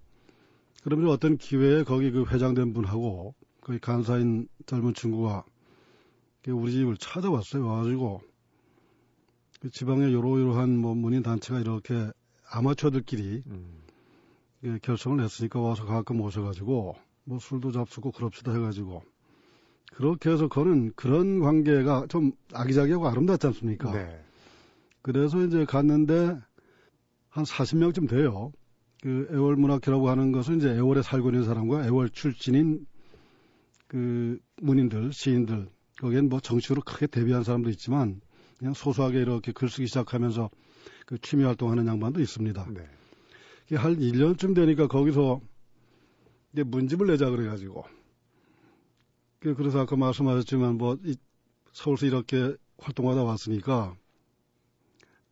그러면 0.83 1.07
어떤 1.07 1.37
기회에 1.37 1.83
거기 1.83 2.11
그 2.11 2.25
회장된 2.25 2.73
분하고 2.73 3.33
거기 3.59 3.79
간사인 3.79 4.47
젊은 4.67 4.93
친구가 4.93 5.43
우리 6.47 6.71
집을 6.73 6.97
찾아왔어요. 6.97 7.65
와가지고 7.65 8.21
그 9.61 9.71
지방에 9.71 10.13
요러요러한 10.13 10.77
뭐 10.77 10.93
문인 10.93 11.23
단체가 11.23 11.59
이렇게 11.59 12.11
아마추어들끼리 12.51 13.43
음. 13.47 13.81
예, 14.65 14.77
결성을 14.83 15.19
했으니까 15.23 15.59
와서 15.59 15.85
가끔 15.85 16.21
오셔가지고 16.21 16.95
뭐 17.25 17.39
술도 17.39 17.71
잡수고 17.71 18.11
그럽시다 18.11 18.53
해가지고 18.53 19.03
그렇게 19.93 20.31
해서 20.31 20.47
그는 20.47 20.91
그런 20.95 21.39
관계가 21.39 22.07
좀 22.09 22.31
아기자기하고 22.53 23.07
아름답지 23.07 23.47
않습니까? 23.47 23.91
네. 23.91 24.23
그래서 25.01 25.43
이제 25.43 25.65
갔는데 25.65 26.37
한 27.29 27.43
40명쯤 27.43 28.09
돼요. 28.09 28.51
그 29.01 29.27
애월 29.31 29.55
문학회라고 29.55 30.09
하는 30.09 30.31
것은 30.31 30.57
이제 30.57 30.69
애월에 30.69 31.01
살고 31.01 31.29
있는 31.29 31.43
사람과 31.43 31.85
애월 31.85 32.09
출신인 32.09 32.85
그 33.87 34.39
문인들, 34.61 35.11
시인들, 35.11 35.67
거기엔 35.99 36.29
뭐 36.29 36.39
정식으로 36.39 36.81
크게 36.81 37.07
데뷔한 37.07 37.43
사람도 37.43 37.69
있지만 37.71 38.21
그냥 38.57 38.73
소소하게 38.73 39.19
이렇게 39.19 39.51
글쓰기 39.51 39.87
시작하면서 39.87 40.49
그 41.05 41.19
취미 41.19 41.43
활동하는 41.43 41.85
양반도 41.85 42.21
있습니다. 42.21 42.65
네. 42.73 43.75
한 43.77 43.97
1년쯤 43.97 44.55
되니까 44.55 44.87
거기서 44.87 45.41
이제 46.53 46.63
문집을 46.63 47.07
내자 47.07 47.29
그래가지고 47.29 47.83
그래서 49.39 49.81
아까 49.81 49.95
말씀하셨지만 49.95 50.77
뭐 50.77 50.97
서울서 51.73 52.05
이렇게 52.05 52.55
활동하다 52.77 53.23
왔으니까 53.23 53.95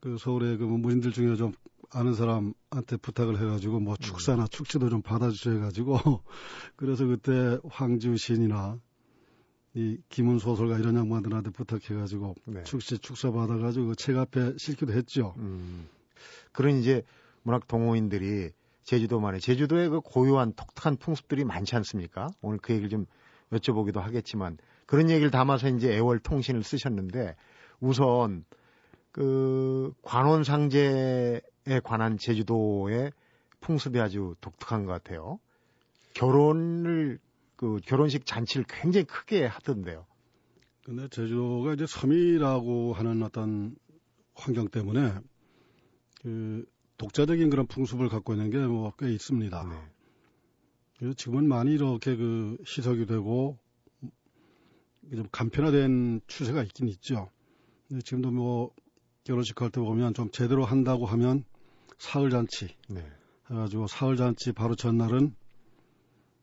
그 0.01 0.17
서울에 0.17 0.57
그 0.57 0.63
문인들 0.63 1.11
중에 1.11 1.35
좀 1.35 1.53
아는 1.91 2.13
사람한테 2.13 2.97
부탁을 3.01 3.39
해가지고 3.39 3.79
뭐 3.79 3.95
축사나 3.97 4.47
축제도 4.47 4.89
좀 4.89 5.01
받아주셔 5.01 5.59
가지고 5.59 5.97
그래서 6.75 7.05
그때 7.05 7.57
황주 7.69 8.17
시인이나 8.17 8.79
이 9.73 9.97
김은 10.09 10.39
소설가 10.39 10.77
이런 10.77 10.97
양반들한테 10.97 11.51
부탁해가지고 11.51 12.35
네. 12.45 12.63
축제 12.63 12.97
축사 12.97 13.31
받아가지고 13.31 13.87
그책 13.87 14.17
앞에 14.17 14.55
실기도 14.57 14.91
했죠. 14.91 15.33
음. 15.37 15.87
그런 16.51 16.77
이제 16.77 17.03
문학 17.43 17.67
동호인들이 17.67 18.51
제주도만의 18.83 19.39
제주도의 19.41 19.89
그 19.89 20.01
고유한 20.01 20.53
독특한 20.53 20.97
풍습들이 20.97 21.43
많지 21.43 21.75
않습니까? 21.75 22.29
오늘 22.41 22.59
그 22.59 22.73
얘기를 22.73 22.89
좀 22.89 23.05
여쭤보기도 23.51 23.99
하겠지만 23.99 24.57
그런 24.85 25.09
얘기를 25.09 25.31
담아서 25.31 25.69
이제 25.69 25.93
애월 25.93 26.19
통신을 26.19 26.63
쓰셨는데 26.63 27.35
우선 27.79 28.45
그 29.11 29.93
관원상제에 30.01 31.41
관한 31.83 32.17
제주도의 32.17 33.11
풍습이 33.59 33.99
아주 33.99 34.35
독특한 34.41 34.85
것 34.85 34.93
같아요. 34.93 35.39
결혼을 36.13 37.19
그 37.55 37.79
결혼식 37.85 38.25
잔치를 38.25 38.65
굉장히 38.67 39.05
크게 39.05 39.45
하던데요. 39.45 40.05
근데 40.83 41.07
제주도가 41.09 41.73
이제 41.73 41.85
섬이라고 41.87 42.93
하는 42.93 43.21
어떤 43.21 43.75
환경 44.33 44.67
때문에 44.67 45.13
그 46.21 46.65
독자적인 47.01 47.49
그런 47.49 47.65
풍습을 47.65 48.09
갖고 48.09 48.33
있는 48.33 48.51
게 48.51 48.59
뭐 48.59 48.91
꽤 48.97 49.11
있습니다. 49.11 49.63
네. 49.63 49.75
그래서 50.99 51.15
지금은 51.15 51.47
많이 51.47 51.73
이렇게 51.73 52.15
그 52.15 52.57
시석이 52.63 53.07
되고 53.07 53.57
좀 55.09 55.27
간편화된 55.31 56.21
추세가 56.27 56.61
있긴 56.63 56.87
있죠. 56.89 57.29
근데 57.87 58.03
지금도 58.03 58.29
뭐 58.29 58.71
결혼식 59.23 59.59
할 59.61 59.71
때 59.71 59.81
보면 59.81 60.13
좀 60.13 60.29
제대로 60.29 60.63
한다고 60.63 61.07
하면 61.07 61.43
사흘 61.97 62.29
잔치 62.29 62.75
네. 62.87 63.03
해가지고 63.49 63.87
사흘 63.87 64.15
잔치 64.15 64.51
바로 64.51 64.75
전날은 64.75 65.35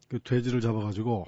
그 0.08 0.18
돼지를 0.18 0.60
잡아가지고 0.60 1.26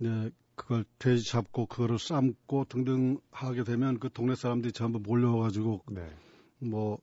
이제 0.00 0.30
그걸 0.56 0.84
돼지 0.98 1.30
잡고 1.30 1.66
그거를 1.66 1.98
삶고 2.00 2.64
등등 2.68 3.20
하게 3.30 3.62
되면 3.62 4.00
그 4.00 4.10
동네 4.10 4.34
사람들이 4.34 4.72
전부 4.72 4.98
몰려와가지고 4.98 5.84
네. 5.92 6.10
뭐 6.58 6.98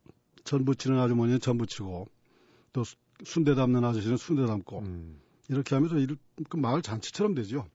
전 0.48 0.64
부 0.66 0.76
치는 0.76 0.98
아주머니는 1.00 1.40
전 1.40 1.58
부 1.58 1.66
치고 1.66 2.08
또 2.74 2.84
수- 2.84 2.96
순대 3.24 3.56
담는 3.56 3.84
아저씨는 3.84 4.18
순대 4.18 4.46
담고 4.46 4.80
음. 4.80 5.20
이렇게 5.50 5.76
하면서 5.76 5.98
일- 5.98 6.18
그 6.50 6.58
마을 6.58 6.82
잔치처럼 6.82 7.36
되죠. 7.36 7.66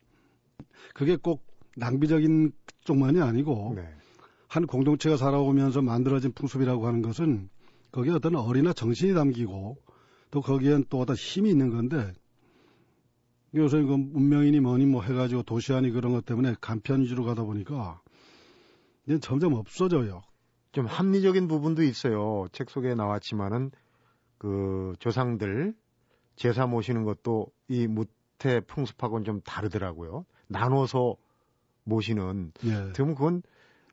그게 0.95 1.17
꼭 1.17 1.47
낭비적인 1.77 2.53
쪽만이 2.85 3.21
아니고 3.21 3.73
네. 3.77 3.89
한 4.49 4.67
공동체가 4.67 5.17
살아오면서 5.17 5.81
만들어진 5.83 6.33
풍습이라고 6.33 6.87
하는 6.87 7.03
것은 7.03 7.49
거기에 7.93 8.13
어떤 8.13 8.37
어린아 8.37 8.73
정신이 8.75 9.15
담기고 9.15 9.77
또 10.31 10.41
거기엔 10.41 10.85
또 10.89 11.01
어떤 11.01 11.17
힘이 11.17 11.51
있는 11.51 11.71
건데 11.71 12.13
요새 13.55 13.83
그 13.83 13.93
문명이니 13.97 14.61
뭐니 14.61 14.87
뭐 14.87 15.03
해가지고 15.03 15.43
도시안이 15.43 15.91
그런 15.91 16.13
것 16.13 16.25
때문에 16.25 16.55
간편 16.61 17.03
위주로 17.03 17.25
가다 17.25 17.45
보니까 17.45 18.01
이제 19.07 19.19
점점 19.19 19.53
없어져요. 19.55 20.23
좀 20.73 20.87
합리적인 20.87 21.49
부분도 21.49 21.83
있어요. 21.83 22.47
책 22.53 22.71
속에 22.71 22.95
나왔지만은 22.95 23.71
그 24.39 24.95
조상들 24.99 25.75
제사 26.37 26.67
모시는 26.67 27.05
것도 27.05 27.47
이 27.69 27.87
무태 27.87 28.61
풍습하고는 28.61 29.25
좀 29.25 29.41
다르더라고요. 29.43 30.25
나눠서 30.49 31.17
모시는 31.85 32.53
예. 32.65 32.93
지금 32.93 33.15
그건 33.15 33.43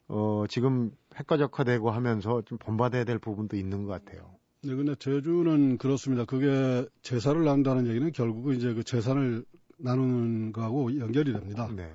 어 0.08 0.46
지금 0.50 0.92
핵가적화되고 1.16 1.92
하면서 1.92 2.42
좀 2.44 2.58
본받아야 2.58 3.04
될 3.04 3.20
부분도 3.20 3.58
있는 3.58 3.84
것 3.84 3.92
같아요. 3.92 4.36
네, 4.62 4.76
근데 4.76 4.96
제주는 4.96 5.78
그렇습니다. 5.78 6.26
그게 6.26 6.88
제사를 7.02 7.44
나눈다는 7.44 7.88
얘기는 7.88 8.12
결국은 8.12 8.56
이제 8.56 8.74
그 8.74 8.84
재산을 8.84 9.46
나누는 9.78 10.52
거하고 10.52 10.98
연결이 11.00 11.32
됩니다. 11.32 11.70
네. 11.76 11.94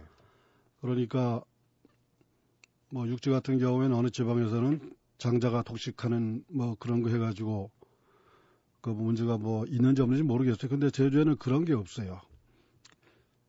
그러니까 0.80 1.42
뭐 2.94 3.08
육지 3.08 3.28
같은 3.28 3.58
경우에는 3.58 3.96
어느 3.96 4.08
지방에서는 4.08 4.78
장자가 5.18 5.62
독식하는 5.62 6.44
뭐 6.46 6.76
그런 6.78 7.02
거 7.02 7.10
해가지고 7.10 7.72
그 8.80 8.90
문제가 8.90 9.36
뭐 9.36 9.66
있는지 9.66 10.00
없는지 10.00 10.22
모르겠어요. 10.22 10.70
근데 10.70 10.90
제주에는 10.90 11.34
그런 11.38 11.64
게 11.64 11.72
없어요. 11.72 12.20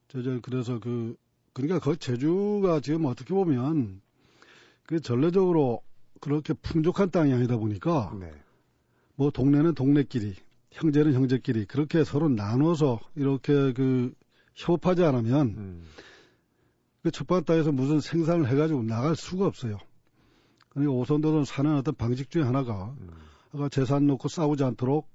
제주에 0.07 0.39
그래서 0.41 0.79
그 0.79 1.15
그러니까 1.53 1.77
그 1.77 1.95
제주가 1.95 2.79
지금 2.79 3.05
어떻게 3.05 3.35
보면 3.35 4.01
그 4.87 4.99
전례적으로 4.99 5.83
그렇게 6.21 6.55
풍족한 6.55 7.11
땅이 7.11 7.31
아니다 7.31 7.55
보니까 7.57 8.17
네. 8.19 8.31
뭐 9.13 9.29
동네는 9.29 9.75
동네끼리 9.75 10.33
형제는 10.71 11.13
형제끼리 11.13 11.65
그렇게 11.65 12.03
서로 12.03 12.29
나눠서 12.29 12.99
이렇게 13.15 13.73
그 13.73 14.11
협업하지 14.55 15.03
않으면 15.03 15.47
음. 15.49 15.83
그 17.05 17.11
첫번 17.11 17.45
땅에서 17.45 17.71
무슨 17.71 17.99
생산을 17.99 18.49
해가지고 18.49 18.81
나갈 18.81 19.15
수가 19.15 19.45
없어요. 19.45 19.77
그러니까 20.69 20.91
오선도는 20.93 21.45
사는 21.45 21.75
어떤 21.75 21.93
방식 21.93 22.31
중에 22.31 22.41
하나가 22.41 22.95
음. 22.99 23.11
아까 23.53 23.69
재산 23.69 24.07
놓고 24.07 24.27
싸우지 24.27 24.63
않도록 24.63 25.07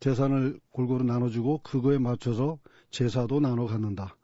재산을 0.00 0.58
골고루 0.72 1.04
나눠주고 1.04 1.58
그거에 1.58 1.98
맞춰서 1.98 2.58
제사도 2.90 3.38
나눠 3.38 3.68
갖는다. 3.68 4.16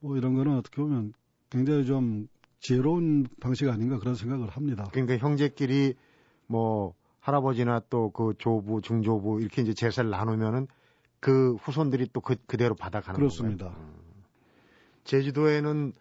뭐 0.00 0.18
이런 0.18 0.34
거는 0.34 0.58
어떻게 0.58 0.82
보면 0.82 1.14
굉장히 1.48 1.86
좀 1.86 2.28
지혜로운 2.60 3.26
방식 3.40 3.66
아닌가 3.70 3.98
그런 3.98 4.14
생각을 4.14 4.50
합니다. 4.50 4.86
그러니까 4.92 5.16
형제끼리 5.16 5.94
뭐 6.46 6.92
할아버지나 7.20 7.80
또 7.88 8.10
그 8.10 8.34
조부, 8.36 8.82
중조부 8.82 9.40
이렇게 9.40 9.62
이제 9.62 9.72
제사를 9.72 10.10
나누면은 10.10 10.66
그 11.20 11.54
후손들이 11.54 12.10
또 12.12 12.20
그, 12.20 12.36
그대로 12.46 12.74
받아가는 12.74 13.18
그렇습니다. 13.18 13.68
건가요? 13.68 13.82
음. 13.82 14.04
제주도에는 15.04 15.94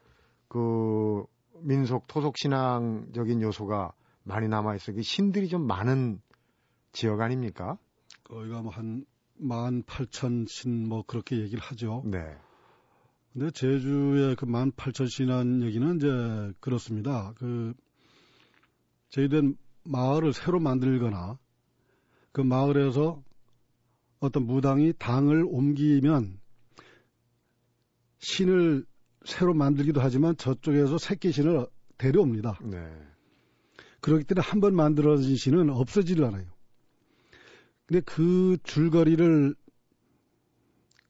그 0.54 1.26
민속 1.62 2.06
토속 2.06 2.38
신앙적인 2.38 3.42
요소가 3.42 3.92
많이 4.22 4.48
남아 4.48 4.76
있어. 4.76 4.94
그 4.94 5.02
신들이 5.02 5.48
좀 5.48 5.66
많은 5.66 6.22
지역 6.92 7.22
아닙니까? 7.22 7.80
거기가 8.24 8.62
뭐한만 8.62 9.82
팔천 9.88 10.46
신뭐 10.48 11.06
그렇게 11.08 11.39
얘기를 11.39 11.60
하죠. 11.60 12.04
네. 12.06 12.20
근데 13.34 13.50
제주의 13.50 14.36
그만 14.36 14.72
팔천 14.76 15.08
신이라는 15.08 15.63
얘기는 15.63 15.96
이제 15.96 16.54
그렇습니다. 16.60 17.34
그 17.38 17.74
저희들 19.10 19.56
마을을 19.86 20.34
새로 20.34 20.60
만들거나 20.60 21.39
그 22.32 22.42
마을에서 22.42 23.24
어떤 24.20 24.46
무당이 24.46 24.94
당을 25.00 25.46
옮기면 25.48 26.39
신을 28.20 28.86
새로 29.24 29.54
만들기도 29.54 30.02
하지만 30.02 30.36
저쪽에서 30.38 30.98
새끼 30.98 31.32
신을 31.32 31.66
데려옵니다. 31.98 32.60
네. 32.64 32.78
그렇기 34.02 34.26
때문에 34.26 34.46
한 34.46 34.60
번 34.60 34.76
만들어진 34.76 35.36
신은 35.36 35.70
없어지질 35.70 36.24
않아요. 36.26 36.46
근데 37.86 38.02
그 38.02 38.58
줄거리를 38.64 39.56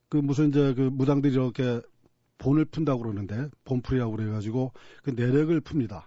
그 0.08 0.16
무슨 0.18 0.50
이제 0.50 0.74
그 0.74 0.82
무당들이 0.82 1.32
이렇게 1.34 1.80
본을 2.38 2.66
푼다고 2.66 3.02
그러는데 3.02 3.48
본풀이라고 3.64 4.12
그래가지고 4.16 4.72
그 5.02 5.10
내력을 5.10 5.58
풉니다. 5.60 6.04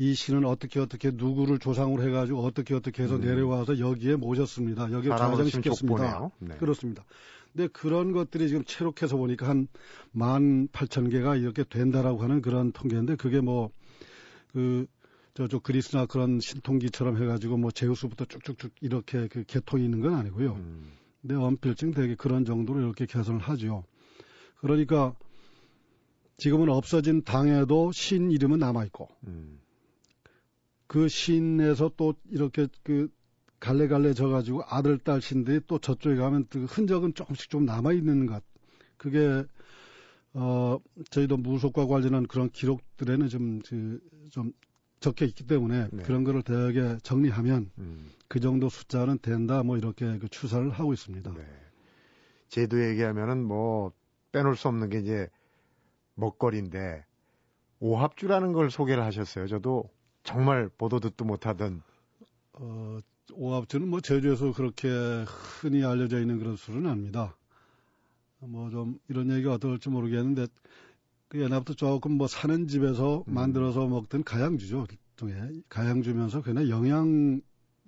이 0.00 0.14
신은 0.14 0.44
어떻게 0.44 0.80
어떻게 0.80 1.10
누구를 1.12 1.58
조상으로 1.58 2.02
해가지고 2.04 2.40
어떻게 2.44 2.74
어떻게 2.74 3.02
해서 3.02 3.16
음. 3.16 3.20
내려와서 3.20 3.78
여기에 3.78 4.16
모셨습니다. 4.16 4.92
여기에. 4.92 5.10
족보네요. 5.88 6.30
네. 6.40 6.56
그렇습니다. 6.56 7.04
근데 7.58 7.72
그런 7.72 8.12
것들이 8.12 8.46
지금 8.46 8.62
체록해서 8.64 9.16
보니까 9.16 9.48
한 9.48 9.66
만 10.12 10.68
팔천 10.70 11.10
개가 11.10 11.34
이렇게 11.34 11.64
된다라고 11.64 12.22
하는 12.22 12.40
그런 12.40 12.70
통계인데 12.70 13.16
그게 13.16 13.40
뭐 13.40 13.70
그 14.52 14.86
저쪽 15.34 15.62
그리스나 15.62 16.06
그런 16.06 16.40
신통기처럼 16.40 17.20
해가지고 17.22 17.56
뭐 17.58 17.70
제우스부터 17.70 18.24
쭉쭉쭉 18.24 18.72
이렇게 18.80 19.28
그 19.28 19.44
계통이 19.44 19.84
있는 19.84 20.00
건 20.00 20.14
아니고요. 20.14 20.54
음. 20.54 20.92
근데 21.20 21.34
언필증 21.34 21.92
되게 21.92 22.14
그런 22.14 22.44
정도로 22.44 22.80
이렇게 22.80 23.06
개선을 23.06 23.40
하죠. 23.40 23.84
그러니까 24.60 25.14
지금은 26.38 26.68
없어진 26.68 27.22
당에도 27.22 27.92
신 27.92 28.30
이름은 28.30 28.58
남아 28.58 28.84
있고 28.86 29.08
음. 29.26 29.60
그 30.86 31.08
신에서 31.08 31.92
또 31.96 32.14
이렇게 32.30 32.66
그 32.82 33.08
갈래갈래 33.60 34.14
져가지고 34.14 34.62
아들 34.66 34.98
딸 34.98 35.20
신들이 35.20 35.60
또 35.66 35.78
저쪽에 35.78 36.16
가면 36.16 36.46
그 36.48 36.64
흔적은 36.64 37.14
조금씩 37.14 37.50
좀 37.50 37.64
남아 37.64 37.92
있는 37.92 38.26
것. 38.26 38.42
그게 38.96 39.44
어 40.34 40.78
저희도 41.10 41.36
무속과 41.38 41.86
관련한 41.86 42.26
그런 42.26 42.50
기록들에는 42.50 43.28
좀, 43.28 43.60
그, 43.60 44.00
좀 44.30 44.52
적혀 45.00 45.24
있기 45.24 45.46
때문에 45.46 45.88
네. 45.90 46.02
그런 46.02 46.24
거를 46.24 46.42
대개 46.42 46.98
정리하면 47.02 47.70
음. 47.78 48.10
그 48.28 48.40
정도 48.40 48.68
숫자는 48.68 49.18
된다 49.20 49.62
뭐 49.62 49.76
이렇게 49.76 50.18
그 50.18 50.28
추산을 50.28 50.70
하고 50.70 50.92
있습니다. 50.92 51.32
네. 51.32 51.44
제도 52.48 52.82
얘기하면은 52.82 53.44
뭐 53.44 53.92
빼놓을 54.32 54.56
수 54.56 54.68
없는 54.68 54.90
게 54.90 54.98
이제 55.00 55.28
먹거리인데 56.14 57.04
오합주라는 57.80 58.52
걸 58.52 58.70
소개를 58.70 59.04
하셨어요. 59.04 59.46
저도 59.46 59.88
정말 60.24 60.68
보도 60.68 61.00
듣도 61.00 61.24
못하던 61.24 61.82
어, 62.54 62.98
오합주는 63.32 63.86
뭐 63.88 64.00
제주에서 64.00 64.52
그렇게 64.52 64.88
흔히 65.26 65.84
알려져 65.84 66.20
있는 66.20 66.38
그런 66.38 66.56
술은 66.56 66.86
아닙니다. 66.86 67.36
뭐 68.40 68.70
좀 68.70 68.98
이런 69.08 69.30
얘기가 69.30 69.54
어떨지 69.54 69.88
모르겠는데 69.88 70.46
그 71.28 71.40
옛날부터 71.40 71.74
조금 71.74 72.12
뭐 72.12 72.26
사는 72.26 72.66
집에서 72.68 73.24
음. 73.28 73.34
만들어서 73.34 73.86
먹던 73.86 74.24
가양주죠. 74.24 74.86
일종의 75.20 75.62
가양주면서 75.68 76.42
그냥 76.42 76.68
영양 76.68 77.40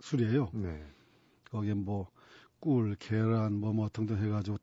술이에요. 0.03 0.51
네. 0.55 0.83
거기에 1.51 1.75
뭐 1.75 2.11
꿀, 2.61 2.97
계란 2.97 3.55
뭐 3.55 3.73
뭐 3.73 3.89
등등 3.93 4.19
해가지고 4.23 4.59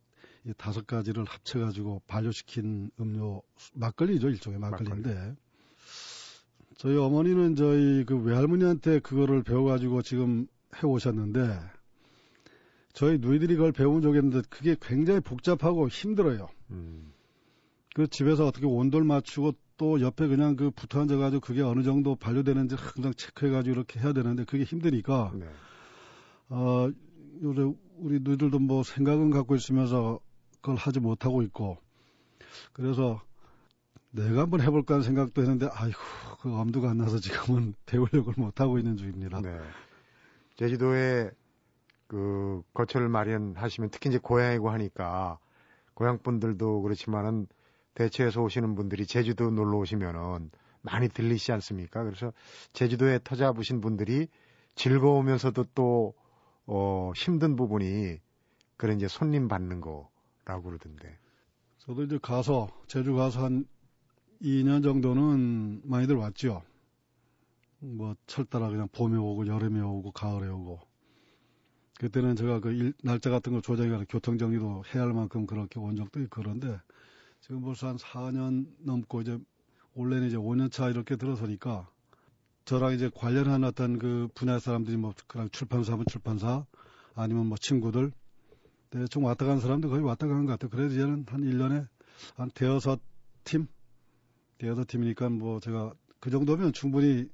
이 0.45 0.53
다섯 0.57 0.85
가지를 0.85 1.25
합쳐가지고 1.25 2.03
발효시킨 2.07 2.91
음료 2.99 3.41
막걸리죠 3.73 4.29
일종의 4.29 4.59
막걸리인데 4.59 5.35
저희 6.77 6.95
어머니는 6.95 7.55
저희 7.55 8.05
그 8.05 8.15
외할머니한테 8.15 8.99
그거를 8.99 9.43
배워가지고 9.43 10.03
지금 10.03 10.47
해 10.77 10.87
오셨는데 10.87 11.59
저희 12.93 13.17
누이들이 13.19 13.55
그걸 13.55 13.71
배운 13.71 14.01
적이 14.01 14.19
있는데 14.19 14.41
그게 14.49 14.75
굉장히 14.81 15.19
복잡하고 15.19 15.87
힘들어요. 15.87 16.49
음. 16.71 17.13
그 17.95 18.07
집에서 18.07 18.45
어떻게 18.45 18.65
온도를 18.65 19.05
맞추고 19.05 19.53
또 19.77 20.01
옆에 20.01 20.27
그냥 20.27 20.55
그 20.55 20.71
붙어 20.71 21.01
앉아가지고 21.01 21.41
그게 21.41 21.61
어느 21.61 21.83
정도 21.83 22.15
발효되는지 22.15 22.75
항상 22.75 23.13
체크해가지고 23.13 23.75
이렇게 23.75 23.99
해야 23.99 24.13
되는데 24.13 24.43
그게 24.43 24.63
힘드니까 24.63 25.31
네. 25.35 25.45
어, 26.49 26.89
요새 27.41 27.61
우리 27.97 28.19
누이들도 28.19 28.59
뭐 28.59 28.83
생각은 28.83 29.31
갖고 29.31 29.55
있으면서 29.55 30.19
그걸 30.61 30.75
하지 30.75 30.99
못하고 30.99 31.41
있고, 31.43 31.77
그래서 32.73 33.21
내가 34.11 34.41
한번 34.41 34.61
해볼까 34.61 34.95
하는 34.95 35.03
생각도 35.03 35.41
했는데, 35.41 35.67
아이고, 35.71 35.99
그 36.41 36.53
엄두가 36.53 36.91
안 36.91 36.97
나서 36.97 37.19
지금은 37.19 37.73
배우려고 37.85 38.33
못하고 38.37 38.77
있는 38.79 38.97
중입니다. 38.97 39.41
네. 39.41 39.59
제주도에 40.57 41.31
그 42.07 42.61
거처를 42.73 43.09
마련하시면 43.09 43.89
특히 43.89 44.09
이제 44.09 44.17
고향이고 44.17 44.69
하니까 44.69 45.39
고향 45.93 46.19
분들도 46.19 46.81
그렇지만은 46.81 47.47
대체해서 47.93 48.41
오시는 48.41 48.75
분들이 48.75 49.05
제주도 49.05 49.49
놀러 49.49 49.77
오시면은 49.79 50.51
많이 50.81 51.09
들리시 51.09 51.51
않습니까? 51.53 52.03
그래서 52.03 52.31
제주도에 52.73 53.19
터잡으신 53.23 53.81
분들이 53.81 54.27
즐거우면서도 54.75 55.65
또 55.73 56.13
어, 56.65 57.11
힘든 57.15 57.55
부분이 57.55 58.19
그런 58.77 58.97
이제 58.97 59.07
손님 59.07 59.47
받는 59.47 59.81
거라고 59.81 60.63
그러던데. 60.63 61.17
저도 61.79 62.03
이제 62.03 62.19
가서 62.21 62.67
제주 62.87 63.15
가서 63.15 63.45
한 63.45 63.65
2년 64.41 64.83
정도는 64.83 65.81
많이들 65.83 66.15
왔죠. 66.15 66.61
뭐 67.79 68.15
철따라 68.25 68.69
그냥 68.69 68.87
봄에 68.91 69.17
오고 69.17 69.47
여름에 69.47 69.81
오고 69.81 70.11
가을에 70.11 70.47
오고. 70.47 70.79
그때는 71.99 72.35
제가 72.35 72.59
그 72.59 72.71
일, 72.71 72.93
날짜 73.03 73.29
같은 73.29 73.53
거 73.53 73.61
조정해서 73.61 74.05
교통 74.07 74.37
정리도 74.37 74.83
해야 74.93 75.03
할 75.03 75.13
만큼 75.13 75.45
그렇게 75.45 75.79
온 75.79 75.95
적도 75.95 76.21
있고 76.21 76.41
그런데 76.41 76.79
지금 77.41 77.61
벌써 77.61 77.87
한 77.87 77.97
4년 77.97 78.67
넘고 78.79 79.21
이제 79.21 79.39
원래는 79.95 80.27
이제 80.27 80.37
5년 80.37 80.71
차 80.71 80.89
이렇게 80.89 81.15
들어서니까 81.15 81.89
저랑 82.65 82.93
이제 82.93 83.09
관련한 83.15 83.63
어떤 83.63 83.97
그 83.97 84.27
분야 84.35 84.59
사람들이 84.59 84.97
뭐 84.97 85.13
그냥 85.27 85.49
출판사면 85.51 86.05
출판사 86.07 86.65
아니면 87.15 87.47
뭐 87.47 87.57
친구들 87.57 88.11
대충 88.89 89.25
왔다 89.25 89.45
간 89.45 89.59
사람도 89.59 89.89
거의 89.89 90.03
왔다 90.03 90.27
가는 90.27 90.45
것 90.45 90.51
같아요. 90.53 90.69
그래도 90.69 90.93
이제는 90.93 91.25
한 91.27 91.41
1년에 91.41 91.87
한 92.35 92.51
대여섯 92.51 92.99
팀? 93.43 93.67
대여섯 94.59 94.87
팀이니까 94.87 95.29
뭐 95.29 95.59
제가 95.59 95.93
그 96.19 96.29
정도면 96.29 96.73
충분히 96.73 97.29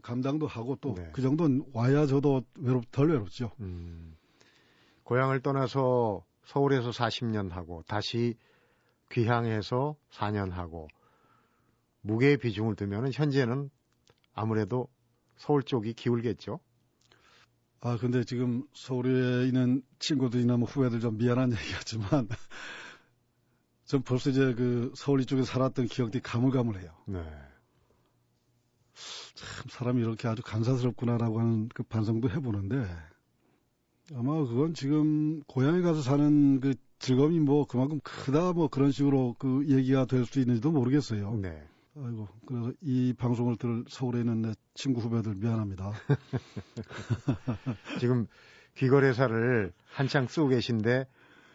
감당도 0.00 0.46
하고 0.46 0.76
또그 0.76 1.00
네. 1.00 1.10
그 1.12 1.22
정도는 1.22 1.64
와야 1.72 2.06
저도 2.06 2.44
외롭, 2.56 2.90
덜 2.90 3.10
외롭죠. 3.10 3.50
음. 3.60 4.16
고향을 5.04 5.40
떠나서 5.40 6.24
서울에서 6.44 6.90
40년 6.90 7.50
하고 7.50 7.82
다시 7.86 8.34
귀향해서 9.10 9.96
4년 10.10 10.50
하고 10.50 10.88
무게의 12.00 12.38
비중을 12.38 12.76
두면 12.76 13.12
현재는 13.12 13.70
아무래도 14.34 14.88
서울 15.36 15.62
쪽이 15.62 15.94
기울겠죠. 15.94 16.60
아, 17.80 17.96
근데 17.98 18.22
지금 18.24 18.64
서울에 18.72 19.46
있는 19.46 19.82
친구들이나 19.98 20.56
뭐 20.56 20.68
후배들 20.68 21.00
좀 21.00 21.18
미안한 21.18 21.50
얘기하지만 21.52 22.28
전 23.84 24.02
벌써 24.02 24.30
이제 24.30 24.54
그 24.54 24.92
서울 24.96 25.20
이쪽에 25.20 25.42
살았던 25.42 25.86
기억들이 25.86 26.22
가물가물해요. 26.22 26.92
네. 27.06 27.51
참 29.34 29.66
사람이 29.68 30.00
이렇게 30.00 30.28
아주 30.28 30.42
간사스럽구나라고 30.42 31.40
하는 31.40 31.68
그 31.74 31.82
반성도 31.82 32.30
해보는데 32.30 32.84
아마 34.14 34.34
그건 34.44 34.74
지금 34.74 35.42
고향에 35.46 35.80
가서 35.80 36.02
사는 36.02 36.60
그 36.60 36.74
즐거움이 36.98 37.40
뭐 37.40 37.66
그만큼 37.66 38.00
크다 38.02 38.52
뭐 38.52 38.68
그런 38.68 38.92
식으로 38.92 39.34
그 39.38 39.64
얘기가 39.68 40.04
될 40.04 40.24
수 40.24 40.38
있는지도 40.40 40.70
모르겠어요. 40.70 41.34
네. 41.36 41.62
아이고, 41.96 42.28
그래서 42.46 42.72
이 42.80 43.12
방송을 43.18 43.56
들을 43.56 43.84
서울에 43.88 44.20
있는 44.20 44.40
내 44.40 44.54
친구 44.74 45.00
후배들 45.00 45.34
미안합니다. 45.34 45.92
지금 48.00 48.26
귀거래사를 48.76 49.72
한창 49.92 50.26
쓰고 50.26 50.48
계신데 50.48 51.06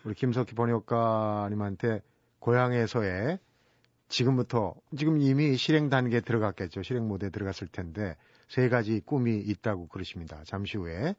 우리 0.03 0.13
김석희 0.13 0.53
번역가님한테 0.53 2.01
고향에서의 2.39 3.39
지금부터 4.07 4.73
지금 4.97 5.19
이미 5.19 5.57
실행 5.57 5.89
단계에 5.89 6.21
들어갔겠죠. 6.21 6.83
실행 6.83 7.07
모드에 7.07 7.29
들어갔을 7.29 7.67
텐데 7.67 8.15
세 8.47 8.69
가지 8.69 9.01
꿈이 9.01 9.37
있다고 9.37 9.87
그러십니다. 9.87 10.41
잠시 10.45 10.77
후에 10.77 11.15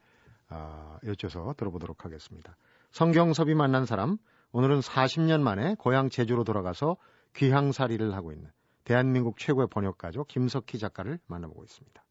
아, 0.49 0.99
여쭤서 1.05 1.57
들어보도록 1.57 2.05
하겠습니다. 2.05 2.57
성경섭이 2.91 3.55
만난 3.55 3.85
사람 3.85 4.17
오늘은 4.53 4.81
40년 4.81 5.41
만에 5.43 5.75
고향 5.79 6.09
제주로 6.09 6.45
돌아가서 6.45 6.97
귀향살이를 7.37 8.15
하고 8.15 8.33
있는 8.33 8.51
대한민국 8.85 9.39
최고의 9.39 9.69
번역가죠. 9.71 10.25
김석희 10.25 10.79
작가를 10.79 11.19
만나보고 11.27 11.65
있습니다. 11.65 12.03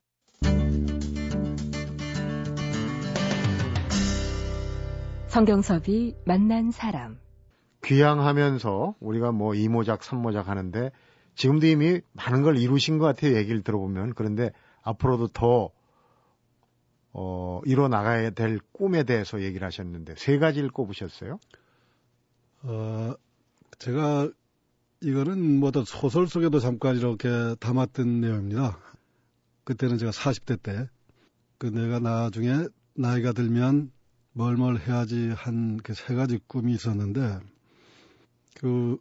성경섭이 5.28 6.16
만난 6.26 6.72
사람. 6.72 7.27
귀향하면서 7.88 8.96
우리가 9.00 9.32
뭐 9.32 9.56
이모작, 9.56 10.04
삼모작 10.04 10.50
하는데 10.50 10.92
지금도 11.36 11.68
이미 11.68 12.02
많은 12.14 12.42
걸 12.44 12.58
이루신 12.58 12.98
것 12.98 13.06
같아요. 13.06 13.36
얘기를 13.38 13.62
들어보면. 13.64 14.14
그런데 14.16 14.52
앞으로도 14.84 15.30
더, 15.30 15.72
어, 17.14 17.62
이뤄 17.66 17.88
나가야 17.88 18.32
될 18.32 18.60
꿈에 18.74 19.04
대해서 19.04 19.42
얘기를 19.42 19.66
하셨는데 19.66 20.16
세 20.18 20.38
가지를 20.38 20.70
꼽으셨어요? 20.70 21.40
어, 22.64 23.14
제가 23.80 24.30
이거는 25.02 25.60
뭐 25.60 25.70
어떤 25.70 25.86
소설 25.86 26.28
속에도 26.28 26.60
잠깐 26.60 26.98
이렇게 26.98 27.30
담았던 27.60 28.20
내용입니다. 28.22 28.80
그때는 29.64 29.98
제가 29.98 30.12
40대 30.12 30.62
때, 30.62 30.90
그 31.58 31.68
내가 31.68 32.00
나중에 32.00 32.66
나이가 32.96 33.32
들면 33.32 33.92
뭘 34.34 34.56
뭘 34.58 34.80
해야지 34.80 35.30
한 35.36 35.78
그 35.78 35.94
세 35.94 36.16
가지 36.16 36.40
꿈이 36.48 36.74
있었는데, 36.74 37.40
그 38.60 38.98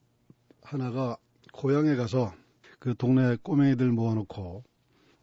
하나가 0.62 1.16
고향에 1.52 1.96
가서 1.96 2.32
그 2.78 2.94
동네 2.96 3.36
꼬맹이들 3.42 3.90
모아놓고 3.90 4.64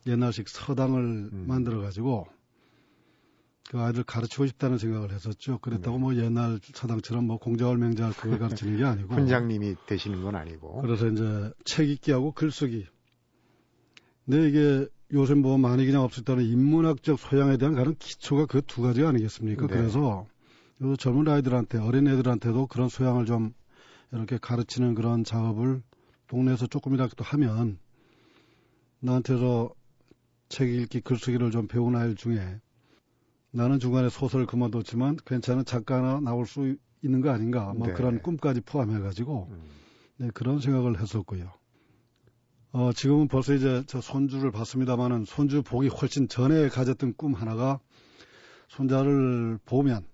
옛날식 0.08 0.50
서당을 0.50 1.00
음. 1.32 1.46
만들어 1.48 1.82
가지고 1.82 2.28
그 3.70 3.80
아이들 3.80 4.04
가르치고 4.04 4.46
싶다는 4.48 4.78
생각을 4.78 5.12
했었죠. 5.12 5.60
그랬다고 5.60 5.98
네. 5.98 6.02
뭐 6.02 6.16
옛날 6.16 6.60
서당처럼 6.62 7.26
뭐 7.26 7.38
공자월 7.38 7.78
맹자를 7.78 8.14
그걸 8.14 8.38
가르치는 8.40 8.78
게 8.78 8.84
아니고. 8.84 9.14
훈장님이 9.14 9.76
되시는 9.88 10.22
건 10.24 10.36
아니고. 10.36 10.82
그래서 10.82 11.08
이제 11.08 11.52
책 11.64 11.90
읽기하고 11.90 12.34
글쓰기. 12.34 12.86
근데 14.26 14.50
이게 14.50 14.88
요새 15.14 15.34
뭐 15.36 15.58
많이 15.58 15.86
그냥 15.86 16.02
없었다는 16.02 16.44
인문학적 16.44 17.20
소양에 17.20 17.58
대한 17.58 17.76
가는 17.76 17.96
기초가 17.98 18.48
그 18.48 18.62
두 18.62 18.82
가지가 18.82 19.10
아니겠습니까? 19.10 19.68
네. 19.68 19.74
그래서 19.74 20.28
젊은 21.00 21.28
아이들한테 21.28 21.78
어린 21.78 22.08
애들한테도 22.08 22.68
그런 22.68 22.90
소양을 22.90 23.26
좀 23.26 23.54
이렇게 24.14 24.38
가르치는 24.38 24.94
그런 24.94 25.24
작업을 25.24 25.82
동네에서 26.28 26.68
조금이라도 26.68 27.24
하면 27.24 27.80
나한테서 29.00 29.74
책 30.50 30.70
읽기 30.70 31.02
글쓰기를 31.02 31.52
좀 31.52 31.68
배운 31.68 31.96
아이들 31.96 32.16
중에 32.16 32.62
나는 33.52 33.80
중간에 33.80 34.10
소설을 34.10 34.46
그만뒀지만 34.46 35.18
괜찮은 35.26 35.66
작가나 35.66 36.20
나올 36.20 36.46
수 36.46 36.76
있는 37.02 37.22
거 37.22 37.32
아닌가 37.32 37.74
뭐 37.74 37.88
네. 37.88 37.94
그런 37.94 38.22
꿈까지 38.22 38.62
포함해 38.62 39.00
가지고 39.00 39.48
음. 39.52 39.64
네, 40.18 40.30
그런 40.34 40.60
생각을 40.60 41.02
했었고요. 41.02 41.52
어, 42.72 42.92
지금은 42.94 43.28
벌써 43.28 43.54
이제 43.54 43.84
저 43.88 44.00
손주를 44.00 44.52
봤습니다만은 44.52 45.26
손주 45.26 45.62
보기 45.64 45.88
훨씬 45.90 46.28
전에 46.28 46.70
가졌던 46.70 47.14
꿈 47.18 47.34
하나가 47.34 47.80
손자를 48.70 49.60
보면 49.66 50.06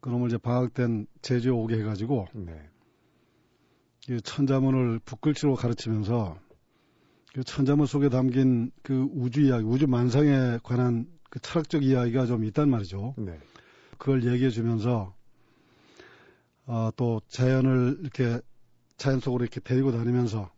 그놈을 0.00 0.28
이제 0.28 0.38
방학 0.38 0.74
땐 0.74 1.06
제주에 1.22 1.50
오게 1.50 1.78
해가지고 1.78 2.28
네. 2.32 2.68
이 4.10 4.20
천자문을 4.22 5.00
붓글씨로 5.04 5.54
가르치면서 5.54 6.38
그 7.34 7.44
천자문 7.44 7.86
속에 7.86 8.08
담긴 8.08 8.70
그 8.82 9.06
우주 9.12 9.42
이야기, 9.42 9.64
우주 9.64 9.86
만상에 9.86 10.58
관한 10.62 11.06
그 11.28 11.40
철학적 11.40 11.84
이야기가 11.84 12.24
좀 12.24 12.44
있단 12.44 12.70
말이죠. 12.70 13.14
네. 13.18 13.38
그걸 13.98 14.24
얘기해 14.24 14.48
주면서 14.48 15.14
어, 16.64 16.90
또 16.96 17.20
자연을 17.28 17.98
이렇게 18.00 18.40
자연 18.96 19.20
속으로 19.20 19.44
이렇게 19.44 19.60
데리고 19.60 19.92
다니면서 19.92 20.50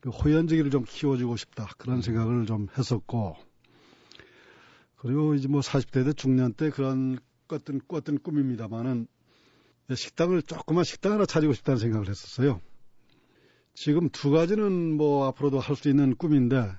그 0.00 0.10
호연지기를 0.10 0.70
좀 0.70 0.84
키워주고 0.86 1.36
싶다 1.36 1.66
그런 1.78 1.96
음. 1.96 2.02
생각을 2.02 2.46
좀 2.46 2.68
했었고 2.78 3.36
그리고 4.96 5.34
이제 5.34 5.48
뭐 5.48 5.60
40대 5.60 6.04
때 6.04 6.12
중년 6.12 6.52
때 6.52 6.70
그런 6.70 7.18
꿨던 7.48 7.80
꿨던 7.88 8.18
꿈입니다만은 8.18 9.08
식당을 9.92 10.42
조그만 10.42 10.84
식당 10.84 11.12
하나 11.12 11.26
차리고 11.26 11.52
싶다는 11.54 11.78
생각을 11.78 12.08
했었어요. 12.08 12.60
지금 13.74 14.08
두 14.08 14.30
가지는 14.30 14.96
뭐 14.96 15.26
앞으로도 15.26 15.58
할 15.58 15.76
수 15.76 15.88
있는 15.88 16.14
꿈인데 16.14 16.72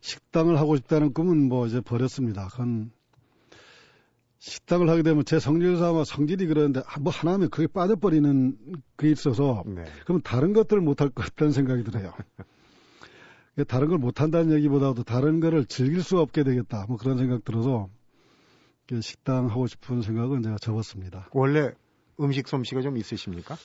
식당을 0.00 0.58
하고 0.58 0.76
싶다는 0.76 1.12
꿈은 1.12 1.48
뭐 1.48 1.66
이제 1.66 1.80
버렸습니다. 1.80 2.48
그건 2.48 2.90
식당을 4.38 4.88
하게 4.88 5.02
되면 5.02 5.24
제 5.24 5.38
아마 5.82 6.04
성질이 6.04 6.46
그러는데 6.46 6.80
아, 6.86 7.00
뭐 7.00 7.12
하나 7.12 7.32
하면 7.34 7.50
그게 7.50 7.66
빠져버리는 7.66 8.56
게 8.96 9.10
있어서 9.10 9.64
네. 9.66 9.84
그럼 10.04 10.20
다른 10.20 10.52
것들을 10.52 10.80
못할 10.82 11.08
것 11.10 11.24
같다는 11.24 11.52
생각이 11.52 11.82
들어요. 11.82 12.12
다른 13.66 13.88
걸 13.88 13.98
못한다는 13.98 14.54
얘기보다도 14.56 15.02
다른 15.02 15.40
거를 15.40 15.64
즐길 15.64 16.02
수 16.02 16.18
없게 16.18 16.44
되겠다. 16.44 16.84
뭐 16.86 16.96
그런 16.98 17.18
생각 17.18 17.44
들어서 17.44 17.88
식당 19.00 19.48
하고 19.50 19.66
싶은 19.66 20.02
생각은 20.02 20.42
제가 20.42 20.58
접었습니다. 20.58 21.30
원래 21.32 21.72
음식 22.20 22.46
솜씨가 22.46 22.82
좀 22.82 22.96
있으십니까? 22.96 23.56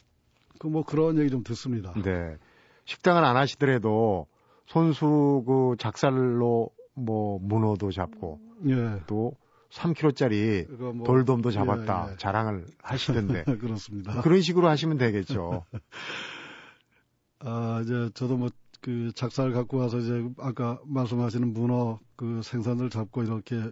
그 0.60 0.68
뭐 0.68 0.84
그런 0.84 1.18
얘기 1.20 1.30
좀 1.30 1.44
듣습니다. 1.44 1.94
네. 2.04 2.38
식당을 2.86 3.24
안 3.24 3.38
하시더라도 3.38 4.28
손수 4.66 5.44
그 5.46 5.76
작살로 5.78 6.70
뭐 6.94 7.40
문어도 7.42 7.92
잡고 7.92 8.40
예. 8.68 9.02
또 9.08 9.34
3kg짜리 9.72 10.70
뭐, 10.94 11.06
돌돔도 11.06 11.52
잡았다 11.52 12.06
예, 12.08 12.12
예. 12.14 12.18
자랑을 12.18 12.66
하시던데 12.82 13.44
그렇습니다. 13.60 14.22
그런 14.22 14.42
식으로 14.42 14.68
하시면 14.68 14.98
되겠죠. 14.98 15.66
아 17.40 17.82
이제 17.84 18.10
저도 18.14 18.38
뭐 18.38 18.50
그 18.82 19.12
작살 19.14 19.52
갖고 19.52 19.78
와서 19.78 20.00
이제 20.00 20.28
아까 20.38 20.80
말씀하시는 20.86 21.54
문어 21.54 22.00
그 22.16 22.42
생선을 22.44 22.90
잡고 22.90 23.24
이렇게 23.24 23.70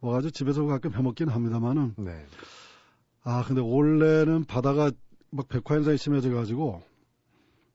와가지고 0.00 0.30
집에서 0.30 0.64
가끔 0.66 0.92
해먹긴 0.92 1.28
합니다만은 1.28 1.94
네. 1.98 2.26
아 3.24 3.42
근데 3.46 3.62
원래는 3.62 4.44
바다가 4.44 4.90
막 5.30 5.48
백화현상이 5.48 5.96
심해져 5.96 6.30
가지고 6.34 6.82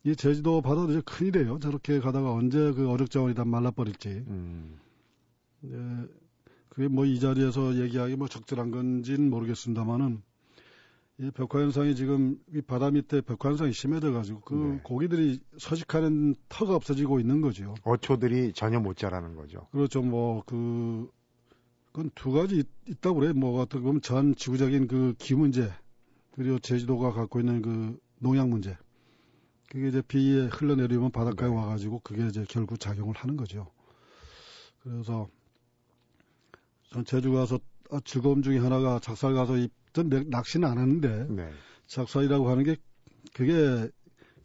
이 0.07 0.15
제주도 0.15 0.61
바다도 0.61 0.91
이제 0.91 1.01
큰일이에요. 1.05 1.59
저렇게 1.59 1.99
가다가 1.99 2.31
언제 2.31 2.71
그 2.71 2.89
어력자원이 2.89 3.35
다 3.35 3.43
말라버릴지. 3.43 4.07
음. 4.27 4.77
네, 5.59 5.77
그게 6.69 6.87
뭐 6.87 7.05
이 7.05 7.19
자리에서 7.19 7.75
얘기하기 7.75 8.15
뭐 8.15 8.29
적절한 8.29 8.71
건지는 8.71 9.29
모르겠습니다만은 9.29 10.21
이 11.19 11.31
벽화 11.31 11.59
현상이 11.61 11.93
지금 11.95 12.39
이 12.53 12.61
바다 12.61 12.89
밑에 12.89 13.19
벽화 13.19 13.49
현상이 13.49 13.73
심해져 13.73 14.13
가지고 14.13 14.39
그 14.41 14.53
네. 14.53 14.79
고기들이 14.83 15.41
서식하는 15.57 16.35
터가 16.47 16.75
없어지고 16.75 17.19
있는 17.19 17.41
거죠. 17.41 17.75
어초들이 17.83 18.53
전혀 18.53 18.79
못 18.79 18.95
자라는 18.95 19.35
거죠. 19.35 19.67
그렇죠. 19.71 20.01
뭐 20.01 20.41
그 20.45 21.09
그건 21.91 22.11
두 22.15 22.31
가지 22.31 22.63
있, 22.87 23.01
다고 23.01 23.19
그래. 23.19 23.33
뭐 23.33 23.59
어떻게 23.59 23.81
보면 23.83 24.01
전 24.01 24.35
지구적인 24.35 24.87
그 24.87 25.15
기 25.17 25.35
문제 25.35 25.69
그리고 26.31 26.59
제주도가 26.59 27.11
갖고 27.11 27.39
있는 27.41 27.61
그 27.61 27.99
농약 28.19 28.47
문제. 28.47 28.77
그게 29.69 29.89
이제 29.89 30.01
비에 30.01 30.45
흘러내리면 30.45 31.11
바닷가에 31.11 31.49
네. 31.49 31.55
와가지고 31.55 31.99
그게 31.99 32.25
이제 32.27 32.45
결국 32.47 32.79
작용을 32.79 33.15
하는 33.15 33.35
거죠. 33.35 33.67
그래서 34.81 35.27
전 36.91 37.03
제주 37.03 37.31
가서 37.31 37.59
아, 37.91 37.99
즐거움 38.03 38.41
중에 38.41 38.57
하나가 38.57 38.99
작살 38.99 39.33
가서 39.33 39.55
전 39.93 40.09
낚시는 40.27 40.67
안 40.67 40.77
하는데 40.77 41.27
네. 41.29 41.51
작살이라고 41.87 42.49
하는 42.49 42.63
게 42.63 42.75
그게 43.33 43.89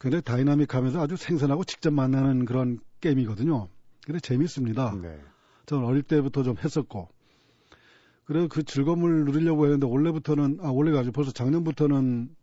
굉장히 0.01 0.23
다이나믹하면서 0.23 1.01
아주 1.01 1.17
생선하고 1.17 1.65
직접 1.65 1.93
만나는 1.93 2.45
그런 2.45 2.81
게임이거든요. 3.01 3.69
그래 4.05 4.19
재밌습니다. 4.21 4.97
네. 5.01 5.21
저는 5.67 5.85
어릴 5.85 6.03
때부터 6.03 6.43
좀 6.43 6.57
했었고 6.59 7.09
그래서 8.25 8.49
그 8.49 8.65
즐거움을 8.65 9.25
누리려고 9.25 9.65
했는데 9.65 9.87
원래부터는 9.87 10.59
아 10.61 10.71
원래가 10.71 11.01
아주 11.01 11.13
벌써 11.13 11.31
작년부터는 11.31 12.35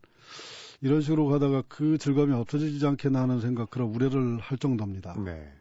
이런 0.81 1.01
식으로 1.01 1.27
가다가 1.27 1.63
그 1.67 1.97
즐거움이 1.97 2.33
없어지지 2.33 2.85
않겠나 2.85 3.21
하는 3.21 3.41
생각 3.41 3.69
그런 3.69 3.89
우려를 3.89 4.39
할 4.39 4.57
정도입니다. 4.57 5.15
네. 5.23 5.51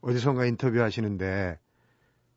어디선가 0.00 0.46
인터뷰 0.46 0.80
하시는데 0.80 1.58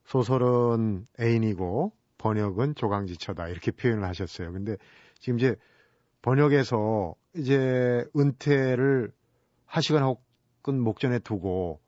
소설은 0.06 1.08
애인이고 1.20 1.92
번역은 2.18 2.76
조강지처다 2.76 3.50
이렇게 3.50 3.72
표현을 3.72 4.04
하셨어요. 4.04 4.52
근데 4.52 4.78
지금 5.20 5.38
이제 5.38 5.56
번역에서 6.22 7.16
이제 7.36 8.06
은퇴를 8.16 9.12
하시거나 9.66 10.08
혹은 10.08 10.80
목전에 10.80 11.20
두고 11.20 11.80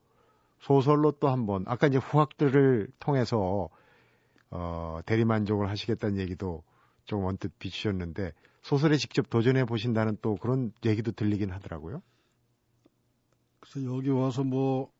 소설로 0.60 1.12
또 1.12 1.28
한번 1.28 1.64
아까 1.66 1.86
이제 1.88 1.98
후학들을 1.98 2.88
통해서 2.98 3.68
어 4.50 5.00
대리만족을 5.06 5.68
하시겠다는 5.68 6.18
얘기도 6.18 6.62
좀 7.04 7.24
언뜻 7.24 7.52
비추셨는데 7.58 8.32
소설에 8.64 8.96
직접 8.96 9.30
도전해 9.30 9.64
보신다는 9.64 10.18
또 10.20 10.34
그런 10.34 10.72
얘기도 10.84 11.12
들리긴 11.12 11.52
하더라고요. 11.52 12.02
그래서 13.60 13.84
여기 13.84 14.08
와서 14.10 14.42
뭐 14.42 14.94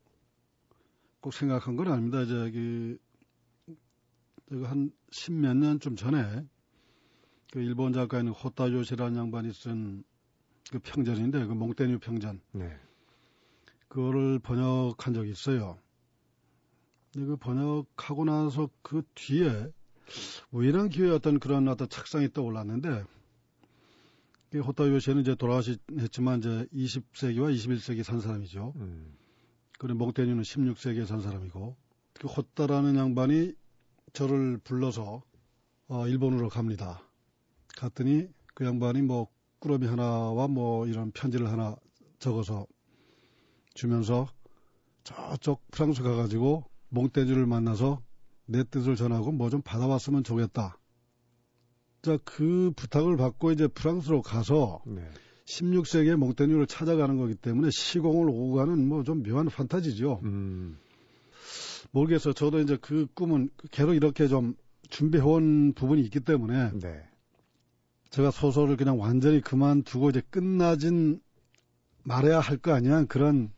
꼭 1.25 1.33
생각한 1.33 1.77
건 1.77 1.89
아닙니다. 1.89 2.27
저기 2.27 2.99
제가 4.51 4.69
한 4.69 4.93
십몇 5.11 5.57
년쯤 5.57 5.97
전에 5.97 6.47
그 7.51 7.61
일본 7.61 7.95
작가인 7.95 8.29
호타요시라는 8.29 9.17
양반이 9.17 9.51
쓴 9.55 10.05
그 10.71 10.79
평전인데 10.81 11.47
그 11.47 11.53
몽테뉴 11.53 11.99
평전. 11.99 12.43
네. 12.53 12.79
그거를 13.89 14.39
번역한 14.39 15.15
적이 15.15 15.31
있어요. 15.31 15.79
근데 17.15 17.27
그 17.27 17.37
번역하고 17.37 18.27
나서 18.27 18.69
그 18.83 19.03
뒤에 19.15 19.73
우연한 20.51 20.91
기회에 20.91 21.11
어떤 21.11 21.39
그런 21.39 21.69
어떤 21.69 21.89
착상이 21.89 22.33
떠올랐는데 22.33 23.05
호타 24.59 24.89
요시는 24.89 25.23
이제 25.23 25.35
돌아가셨지만 25.35 26.39
이제 26.39 26.67
20세기와 26.73 27.55
21세기 27.55 28.03
산 28.03 28.21
사람이죠. 28.21 28.73
음. 28.77 29.15
그리고 29.79 29.99
몽테뉴는 29.99 30.43
16세기에 30.43 31.07
산 31.07 31.21
사람이고 31.21 31.77
그 32.15 32.29
호타라는 32.29 32.97
양반이 32.97 33.55
저를 34.13 34.59
불러서 34.59 35.23
어, 35.89 36.09
일본으로 36.09 36.49
갑니다. 36.49 37.03
갔더니 37.77 38.29
그 38.55 38.65
양반이 38.65 39.03
뭐 39.03 39.29
꾸러미 39.59 39.87
하나와 39.87 40.47
뭐 40.49 40.87
이런 40.87 41.11
편지를 41.11 41.51
하나 41.51 41.77
적어서 42.19 42.67
주면서 43.75 44.29
저쪽 45.03 45.69
프랑스 45.71 46.03
가가지고 46.03 46.65
몽테뉴를 46.91 47.47
만나서 47.47 48.03
내 48.47 48.63
뜻을 48.65 48.95
전하고 48.95 49.33
뭐 49.33 49.51
좀 49.51 49.61
받아왔으면 49.63 50.23
좋겠다. 50.23 50.79
자, 52.05 52.19
그 52.23 52.71
부탁을 52.77 53.17
받고 53.17 53.53
이제 53.53 53.67
프랑스로 53.67 54.21
가서 54.21 54.83
네. 54.87 55.01
16세기의 55.47 56.17
몽테뉴를 56.17 56.67
찾아가는 56.67 57.17
거기 57.17 57.35
때문에 57.35 57.71
시공을 57.73 58.29
오고 58.29 58.53
가는 58.57 58.87
뭐 58.87 59.03
좀 59.05 59.23
묘한 59.23 59.47
판타지죠. 59.47 60.21
음. 60.23 60.77
모르겠어요. 61.93 62.35
저도 62.35 62.61
이제 62.61 62.77
그 62.79 63.07
꿈은 63.15 63.49
계속 63.71 63.95
이렇게 63.95 64.29
좀 64.29 64.55
준비해온 64.91 65.73
부분이 65.73 66.03
있기 66.03 66.21
때문에 66.21 66.73
네. 66.73 67.09
제가 68.11 68.31
소설을 68.31 68.77
그냥 68.77 69.01
완전히 69.01 69.41
그만두고 69.41 70.11
이제 70.11 70.21
끝나진 70.29 71.21
말해야 72.03 72.41
할 72.41 72.59
거 72.59 72.73
아니야 72.75 73.07
그런 73.07 73.51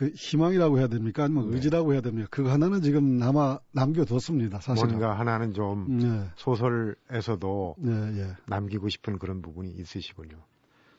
그 0.00 0.08
희망이라고 0.14 0.78
해야 0.78 0.86
됩니까? 0.86 1.24
아니면 1.24 1.50
네. 1.50 1.56
의지라고 1.56 1.92
해야 1.92 2.00
됩니까? 2.00 2.26
그거 2.30 2.50
하나는 2.50 2.80
지금 2.80 3.18
남아 3.18 3.58
남겨뒀습니다. 3.72 4.58
사실 4.60 4.86
뭔가 4.86 5.18
하나는 5.18 5.52
좀 5.52 5.98
네. 5.98 6.26
소설에서도 6.36 7.74
네, 7.76 7.92
예. 8.16 8.36
남기고 8.46 8.88
싶은 8.88 9.18
그런 9.18 9.42
부분이 9.42 9.68
있으시군요. 9.72 10.38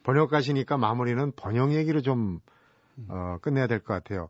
번역가시니까 0.04 0.78
마무리는 0.78 1.32
번역 1.36 1.74
얘기로 1.74 2.02
좀 2.02 2.42
어, 3.08 3.40
끝내야 3.42 3.66
될 3.66 3.80
것 3.80 3.96
같아요. 3.96 4.30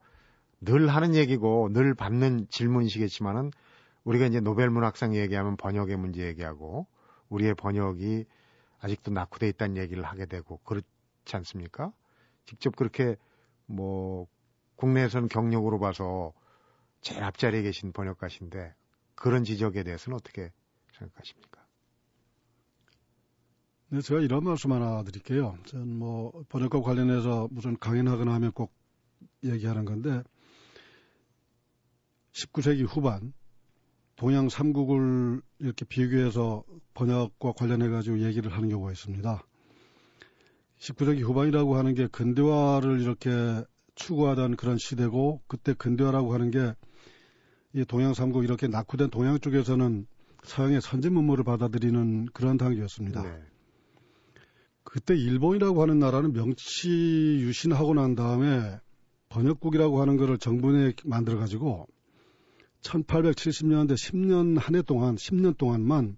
늘 0.62 0.88
하는 0.88 1.16
얘기고 1.16 1.68
늘 1.74 1.94
받는 1.94 2.48
질문이시겠지만은 2.50 3.52
우리가 4.06 4.26
이제 4.26 4.40
노벨 4.40 4.70
문학상 4.70 5.18
얘기하면 5.18 5.58
번역의 5.58 5.98
문제 5.98 6.26
얘기하고 6.28 6.88
우리의 7.28 7.56
번역이 7.56 8.24
아직도 8.80 9.12
낙후돼 9.12 9.50
있다는 9.50 9.76
얘기를 9.76 10.02
하게 10.04 10.28
되고 10.28 10.62
그렇지 10.64 10.86
않습니까? 11.34 11.92
직접 12.46 12.74
그렇게 12.78 13.18
뭐 13.66 14.28
국내에서는 14.82 15.28
경력으로 15.28 15.80
봐서 15.80 16.34
제일 17.02 17.24
앞자리에 17.24 17.62
계신 17.62 17.91
번역가신데 17.91 18.74
그런 19.13 19.44
지적에 19.44 19.84
대해서는 19.84 20.17
어떻게 20.17 20.52
생각하십니까? 20.98 21.62
네, 23.89 24.02
제가 24.02 24.22
이런 24.22 24.44
말씀 24.44 24.72
하나 24.72 25.04
드릴게요. 25.04 25.56
전뭐 25.65 26.46
번역과 26.50 26.82
관련해서 26.82 27.48
무슨 27.52 27.78
강연하거나 27.78 28.34
하면 28.34 28.52
꼭 28.54 28.74
얘기하는 29.44 29.86
건데 29.86 30.24
19세기 32.32 32.88
후반 32.88 33.34
동양 34.15 34.50
삼국을 34.50 35.44
이렇게 35.60 35.86
비교해서 35.86 36.63
번역과 36.96 37.52
관련해 37.52 37.89
가지고 37.89 38.20
얘기를 38.20 38.52
하는 38.52 38.70
경우가 38.70 38.91
있습니다. 38.91 39.46
19세기 40.80 41.22
후반이라고 41.22 41.76
하는 41.76 41.94
게 41.94 42.08
근대화를 42.08 43.00
이렇게 43.02 43.63
추구하던 43.95 44.56
그런 44.56 44.77
시대고 44.77 45.41
그때 45.47 45.73
근대화라고 45.73 46.34
하는 46.34 46.51
게 46.51 46.73
이 47.73 47.86
동양 47.86 48.13
삼국 48.13 48.43
이렇게 48.43 48.67
낙후된 48.67 49.10
동양 49.12 49.39
쪽에서는 49.39 50.06
서양의 50.43 50.82
선진 50.82 51.13
문물을 51.13 51.43
받아들이는 51.45 52.25
그런 52.34 52.58
단계였습니다. 52.58 53.21
네. 53.23 53.41
그때 54.84 55.15
일본이라고 55.15 55.82
하는 55.82 55.99
나라는 55.99 56.34
명치 56.34 56.89
유신하고 56.89 57.93
난 57.93 58.15
다음에 58.15 58.80
번역국이라고 59.30 60.01
하는 60.01 60.17
거를 60.17 60.38
정부에 60.38 60.93
만들어 61.06 61.38
가지고 61.38 61.88
1870년대 62.82 63.93
10년 63.93 64.60
한 64.60 64.75
해 64.75 64.82
동안 64.82 65.15
10년 65.15 65.58
동안만 65.58 66.17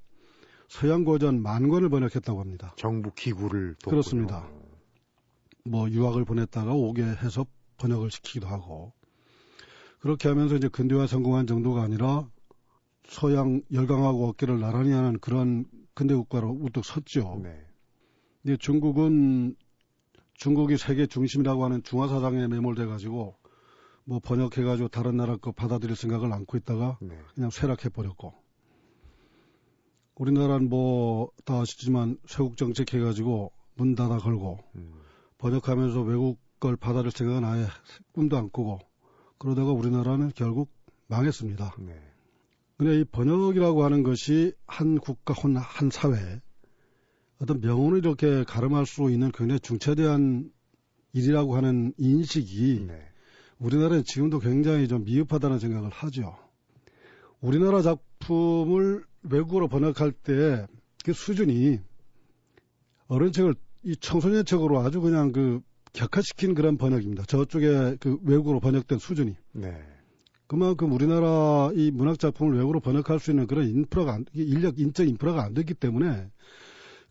서양 0.69 1.03
고전 1.03 1.43
만 1.43 1.67
권을 1.69 1.89
번역했다고 1.89 2.39
합니다. 2.39 2.73
정부 2.77 3.11
기구를 3.13 3.75
돕군요. 3.75 3.91
그렇습니다. 3.91 4.49
뭐 5.65 5.87
유학을 5.87 6.25
보냈다가 6.25 6.73
오게 6.73 7.03
해서 7.03 7.45
번역을 7.77 8.11
시키기도 8.11 8.47
하고 8.47 8.93
그렇게 9.99 10.27
하면서 10.29 10.55
이제 10.55 10.67
근대화 10.67 11.07
성공한 11.07 11.47
정도가 11.47 11.81
아니라 11.81 12.27
서양 13.07 13.61
열강하고 13.71 14.27
어깨를 14.29 14.59
나란히 14.59 14.91
하는 14.91 15.19
그런 15.19 15.65
근대 15.93 16.15
국가로 16.15 16.49
우뚝 16.61 16.83
섰죠. 16.83 17.39
네. 17.43 17.65
근데 18.41 18.57
중국은 18.57 19.55
중국이 20.33 20.77
세계 20.77 21.05
중심이라고 21.05 21.63
하는 21.63 21.83
중화 21.83 22.07
사상에 22.07 22.47
매몰돼 22.47 22.85
가지고 22.85 23.35
뭐 24.05 24.19
번역해 24.19 24.63
가지고 24.63 24.89
다른 24.89 25.15
나라 25.15 25.37
거 25.37 25.51
받아들일 25.51 25.95
생각을 25.95 26.33
안고 26.33 26.57
있다가 26.57 26.97
네. 27.01 27.17
그냥 27.33 27.49
쇠락해 27.49 27.89
버렸고 27.89 28.33
우리나라는 30.15 30.69
뭐 30.69 31.13
다 31.45 31.59
아시지만 31.61 32.17
쇄국 32.25 32.57
정책 32.57 32.93
해 32.93 32.99
가지고 32.99 33.51
문 33.75 33.95
닫아 33.95 34.17
걸고 34.17 34.59
음. 34.75 34.93
번역하면서 35.37 36.01
외국 36.01 36.39
걸 36.63 36.77
받아들 36.77 37.11
생각은 37.11 37.43
아예 37.43 37.67
꿈도 38.13 38.37
안 38.37 38.49
꾸고 38.49 38.79
그러다가 39.37 39.71
우리나라는 39.71 40.31
결국 40.33 40.71
망했습니다. 41.07 41.75
네. 41.79 41.93
근데 42.77 43.01
이 43.01 43.03
번역이라고 43.03 43.83
하는 43.83 44.03
것이 44.03 44.53
한 44.65 44.97
국가 44.97 45.33
혹은 45.33 45.57
한 45.57 45.89
사회 45.89 46.41
어떤 47.41 47.59
명언을 47.59 47.97
이렇게 47.97 48.45
가름할 48.45 48.85
수 48.85 49.11
있는 49.11 49.31
굉장히 49.33 49.59
중차대한 49.59 50.49
일이라고 51.11 51.57
하는 51.57 51.93
인식이 51.97 52.85
네. 52.87 52.99
우리나라는 53.59 54.05
지금도 54.05 54.39
굉장히 54.39 54.87
좀 54.87 55.03
미흡하다는 55.03 55.59
생각을 55.59 55.89
하죠. 55.89 56.37
우리나라 57.41 57.81
작품을 57.81 59.03
외국어로 59.23 59.67
번역할 59.67 60.13
때 60.13 60.65
그 61.03 61.11
수준이 61.11 61.79
어른 63.07 63.31
책을 63.31 63.55
이 63.83 63.95
청소년 63.97 64.45
책으로 64.45 64.79
아주 64.79 65.01
그냥 65.01 65.33
그 65.33 65.61
격화시킨 65.93 66.55
그런 66.55 66.77
번역입니다. 66.77 67.23
저쪽에 67.23 67.97
그 67.99 68.17
외국어로 68.23 68.59
번역된 68.59 68.99
수준이. 68.99 69.35
네. 69.53 69.81
그만큼 70.47 70.91
우리나라 70.91 71.71
이 71.73 71.91
문학 71.91 72.19
작품을 72.19 72.55
외국어로 72.55 72.79
번역할 72.79 73.19
수 73.19 73.31
있는 73.31 73.47
그런 73.47 73.67
인프라가 73.69 74.13
안, 74.13 74.25
인력 74.33 74.79
인적 74.79 75.07
인프라가 75.07 75.43
안 75.43 75.53
됐기 75.53 75.73
때문에 75.75 76.29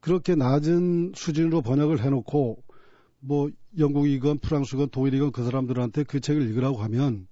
그렇게 0.01 0.35
낮은 0.35 1.13
수준으로 1.15 1.63
번역을 1.63 2.05
해놓고 2.05 2.63
뭐 3.21 3.51
영국이건 3.79 4.39
프랑스건 4.39 4.91
독일이건 4.91 5.33
그 5.33 5.45
사람들한테 5.45 6.05
그 6.05 6.21
책을 6.21 6.43
읽으라고 6.49 6.79
하면 6.79 7.27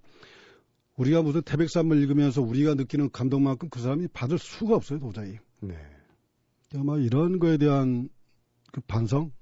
우리가 0.96 1.22
무슨 1.22 1.42
태백산을 1.42 2.00
읽으면서 2.02 2.42
우리가 2.42 2.74
느끼는 2.74 3.10
감동만큼 3.10 3.70
그 3.70 3.80
사람이 3.80 4.08
받을 4.08 4.38
수가 4.38 4.76
없어요 4.76 5.00
도저히. 5.00 5.38
네. 5.60 5.76
아마 6.76 6.96
이런 6.98 7.38
거에 7.38 7.56
대한 7.56 8.08
그 8.72 8.80
반성, 8.82 9.32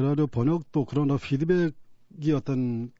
그러나 0.00 0.24
번역도 0.24 0.86
그러나 0.86 1.18
피드백이 1.18 2.32
어떤 2.34 2.90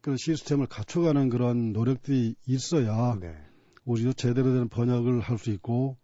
그런 0.00 0.16
시스템을 0.16 0.66
갖춰가는 0.66 1.28
그런 1.28 1.72
노력들이 1.72 2.34
있어야 2.46 3.16
네. 3.20 3.32
우리도 3.84 4.12
제대로 4.14 4.52
된 4.52 4.68
번역을 4.68 5.20
할 5.20 5.38
수 5.38 5.50
있고 5.50 5.96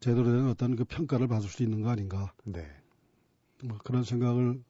제대로 0.00 0.24
된 0.24 0.46
어떤 0.48 0.76
그 0.76 0.84
평가를 0.84 1.28
받을 1.28 1.46
수 1.46 1.62
있는 1.62 1.82
거 1.82 1.90
아닌가. 1.90 2.32
네. 2.44 2.66
뭐 3.62 3.76
그런 3.84 4.02
생각을 4.02 4.62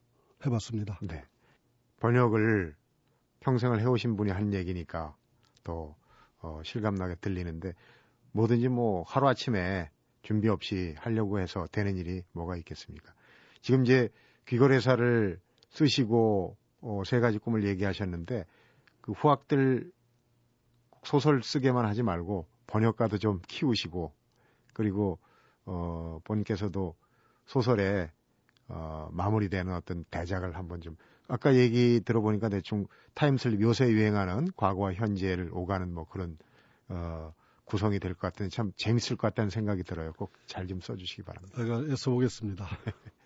해봤습니다. 0.44 0.98
네. 1.02 1.22
번역을 2.00 2.74
평생을 3.38 3.80
해오신 3.80 4.16
분이 4.16 4.32
한 4.32 4.52
얘기니까 4.52 5.14
또 5.62 5.94
어, 6.42 6.62
실감나게 6.64 7.14
들리는데 7.20 7.74
뭐든지 8.32 8.66
뭐 8.66 9.04
하루아침에 9.04 9.88
준비 10.22 10.48
없이 10.48 10.96
하려고 10.98 11.38
해서 11.38 11.68
되는 11.70 11.96
일이 11.96 12.24
뭐가 12.32 12.56
있겠습니까? 12.56 13.14
지금 13.62 13.84
이제 13.84 14.08
귀걸회사를 14.50 15.40
쓰시고 15.70 16.56
어, 16.82 17.02
세 17.06 17.20
가지 17.20 17.38
꿈을 17.38 17.64
얘기하셨는데 17.64 18.44
그 19.00 19.12
후학들 19.12 19.92
소설 21.04 21.42
쓰게만 21.42 21.86
하지 21.86 22.02
말고 22.02 22.46
번역가도 22.66 23.18
좀 23.18 23.40
키우시고 23.46 24.12
그리고 24.74 25.18
어, 25.66 26.18
본인께서도 26.24 26.96
소설에 27.46 28.10
어, 28.68 29.08
마무리되는 29.12 29.72
어떤 29.72 30.04
대작을 30.10 30.56
한번 30.56 30.80
좀 30.80 30.96
아까 31.28 31.54
얘기 31.54 32.00
들어보니까 32.04 32.48
대충 32.48 32.86
time 33.14 33.37
slip 33.37 33.60
요새 33.60 33.88
유행하는 33.88 34.48
과거와 34.56 34.94
현재를 34.94 35.50
오가는 35.52 35.92
뭐 35.94 36.04
그런 36.08 36.36
어, 36.88 37.32
구성이 37.64 38.00
될 38.00 38.14
것 38.14 38.20
같은데 38.32 38.50
참 38.50 38.72
재밌을 38.76 39.16
것 39.16 39.28
같다는 39.28 39.50
생각이 39.50 39.84
들어요. 39.84 40.12
꼭 40.14 40.32
잘 40.46 40.66
좀 40.66 40.80
써주시기 40.80 41.22
바랍니다. 41.22 41.56
제가 41.56 41.92
애써보겠습니다. 41.92 42.66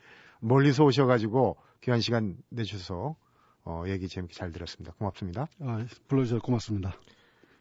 멀리서 0.44 0.84
오셔가지고 0.84 1.56
귀한 1.80 2.00
시간 2.00 2.36
내주셔서 2.50 3.16
어, 3.64 3.84
얘기 3.86 4.08
재밌게 4.08 4.34
잘 4.34 4.52
들었습니다. 4.52 4.94
고맙습니다. 4.98 5.48
아, 5.60 5.86
불러주셔서 6.06 6.42
고맙습니다. 6.42 6.92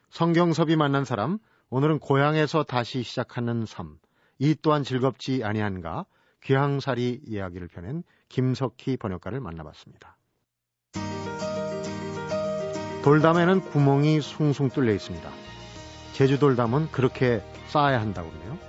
성경섭이 0.09 0.75
만난 0.75 1.05
사람, 1.05 1.39
오늘은 1.69 1.99
고향에서 1.99 2.63
다시 2.63 3.03
시작하는 3.03 3.65
삶, 3.65 3.97
이 4.37 4.53
또한 4.61 4.83
즐겁지 4.83 5.45
아니한가, 5.45 6.05
귀향살이 6.43 7.21
이야기를 7.25 7.69
펴낸 7.69 8.03
김석희 8.27 8.97
번역가를 8.97 9.39
만나봤습니다. 9.39 10.17
돌담에는 13.05 13.61
구멍이 13.61 14.19
숭숭 14.19 14.69
뚫려 14.69 14.91
있습니다. 14.93 15.29
제주돌담은 16.13 16.91
그렇게 16.91 17.41
쌓아야 17.67 18.01
한다고 18.01 18.29
그러네요. 18.29 18.59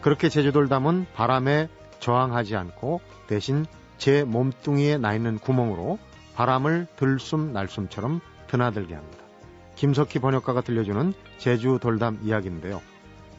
그렇게 0.00 0.30
제주돌담은 0.30 1.08
바람에 1.12 1.68
저항하지 2.00 2.56
않고 2.56 3.00
대신 3.26 3.66
제 3.98 4.24
몸뚱이에 4.24 4.98
나 4.98 5.14
있는 5.14 5.38
구멍으로 5.38 5.98
바람을 6.34 6.86
들숨 6.96 7.52
날숨처럼 7.52 8.20
드나들게 8.48 8.94
합니다. 8.94 9.18
김석희 9.76 10.18
번역가가 10.18 10.62
들려주는 10.62 11.12
제주 11.38 11.78
돌담 11.80 12.18
이야기인데요. 12.22 12.82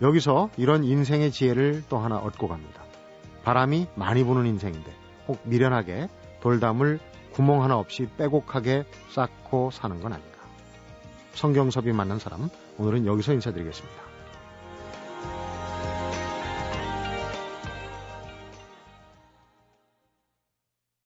여기서 0.02 0.50
이런 0.58 0.84
인생의 0.84 1.32
지혜를 1.32 1.84
또 1.90 1.98
하나 1.98 2.18
얻고 2.18 2.48
갑니다. 2.48 2.84
바람이 3.44 3.88
많이 3.96 4.24
부는 4.24 4.46
인생인데 4.46 4.92
혹 5.28 5.40
미련하게 5.44 6.10
돌담을 6.42 7.00
구멍 7.34 7.64
하나 7.64 7.78
없이 7.78 8.08
빼곡하게 8.18 8.86
쌓고 9.10 9.72
사는 9.72 10.00
건 10.02 10.14
아닌가. 10.14 10.32
성경섭이 11.34 11.92
만난 11.94 12.20
사람, 12.20 12.50
오늘은 12.78 13.06
여기서 13.06 13.34
인사드리겠습니다. 13.34 14.11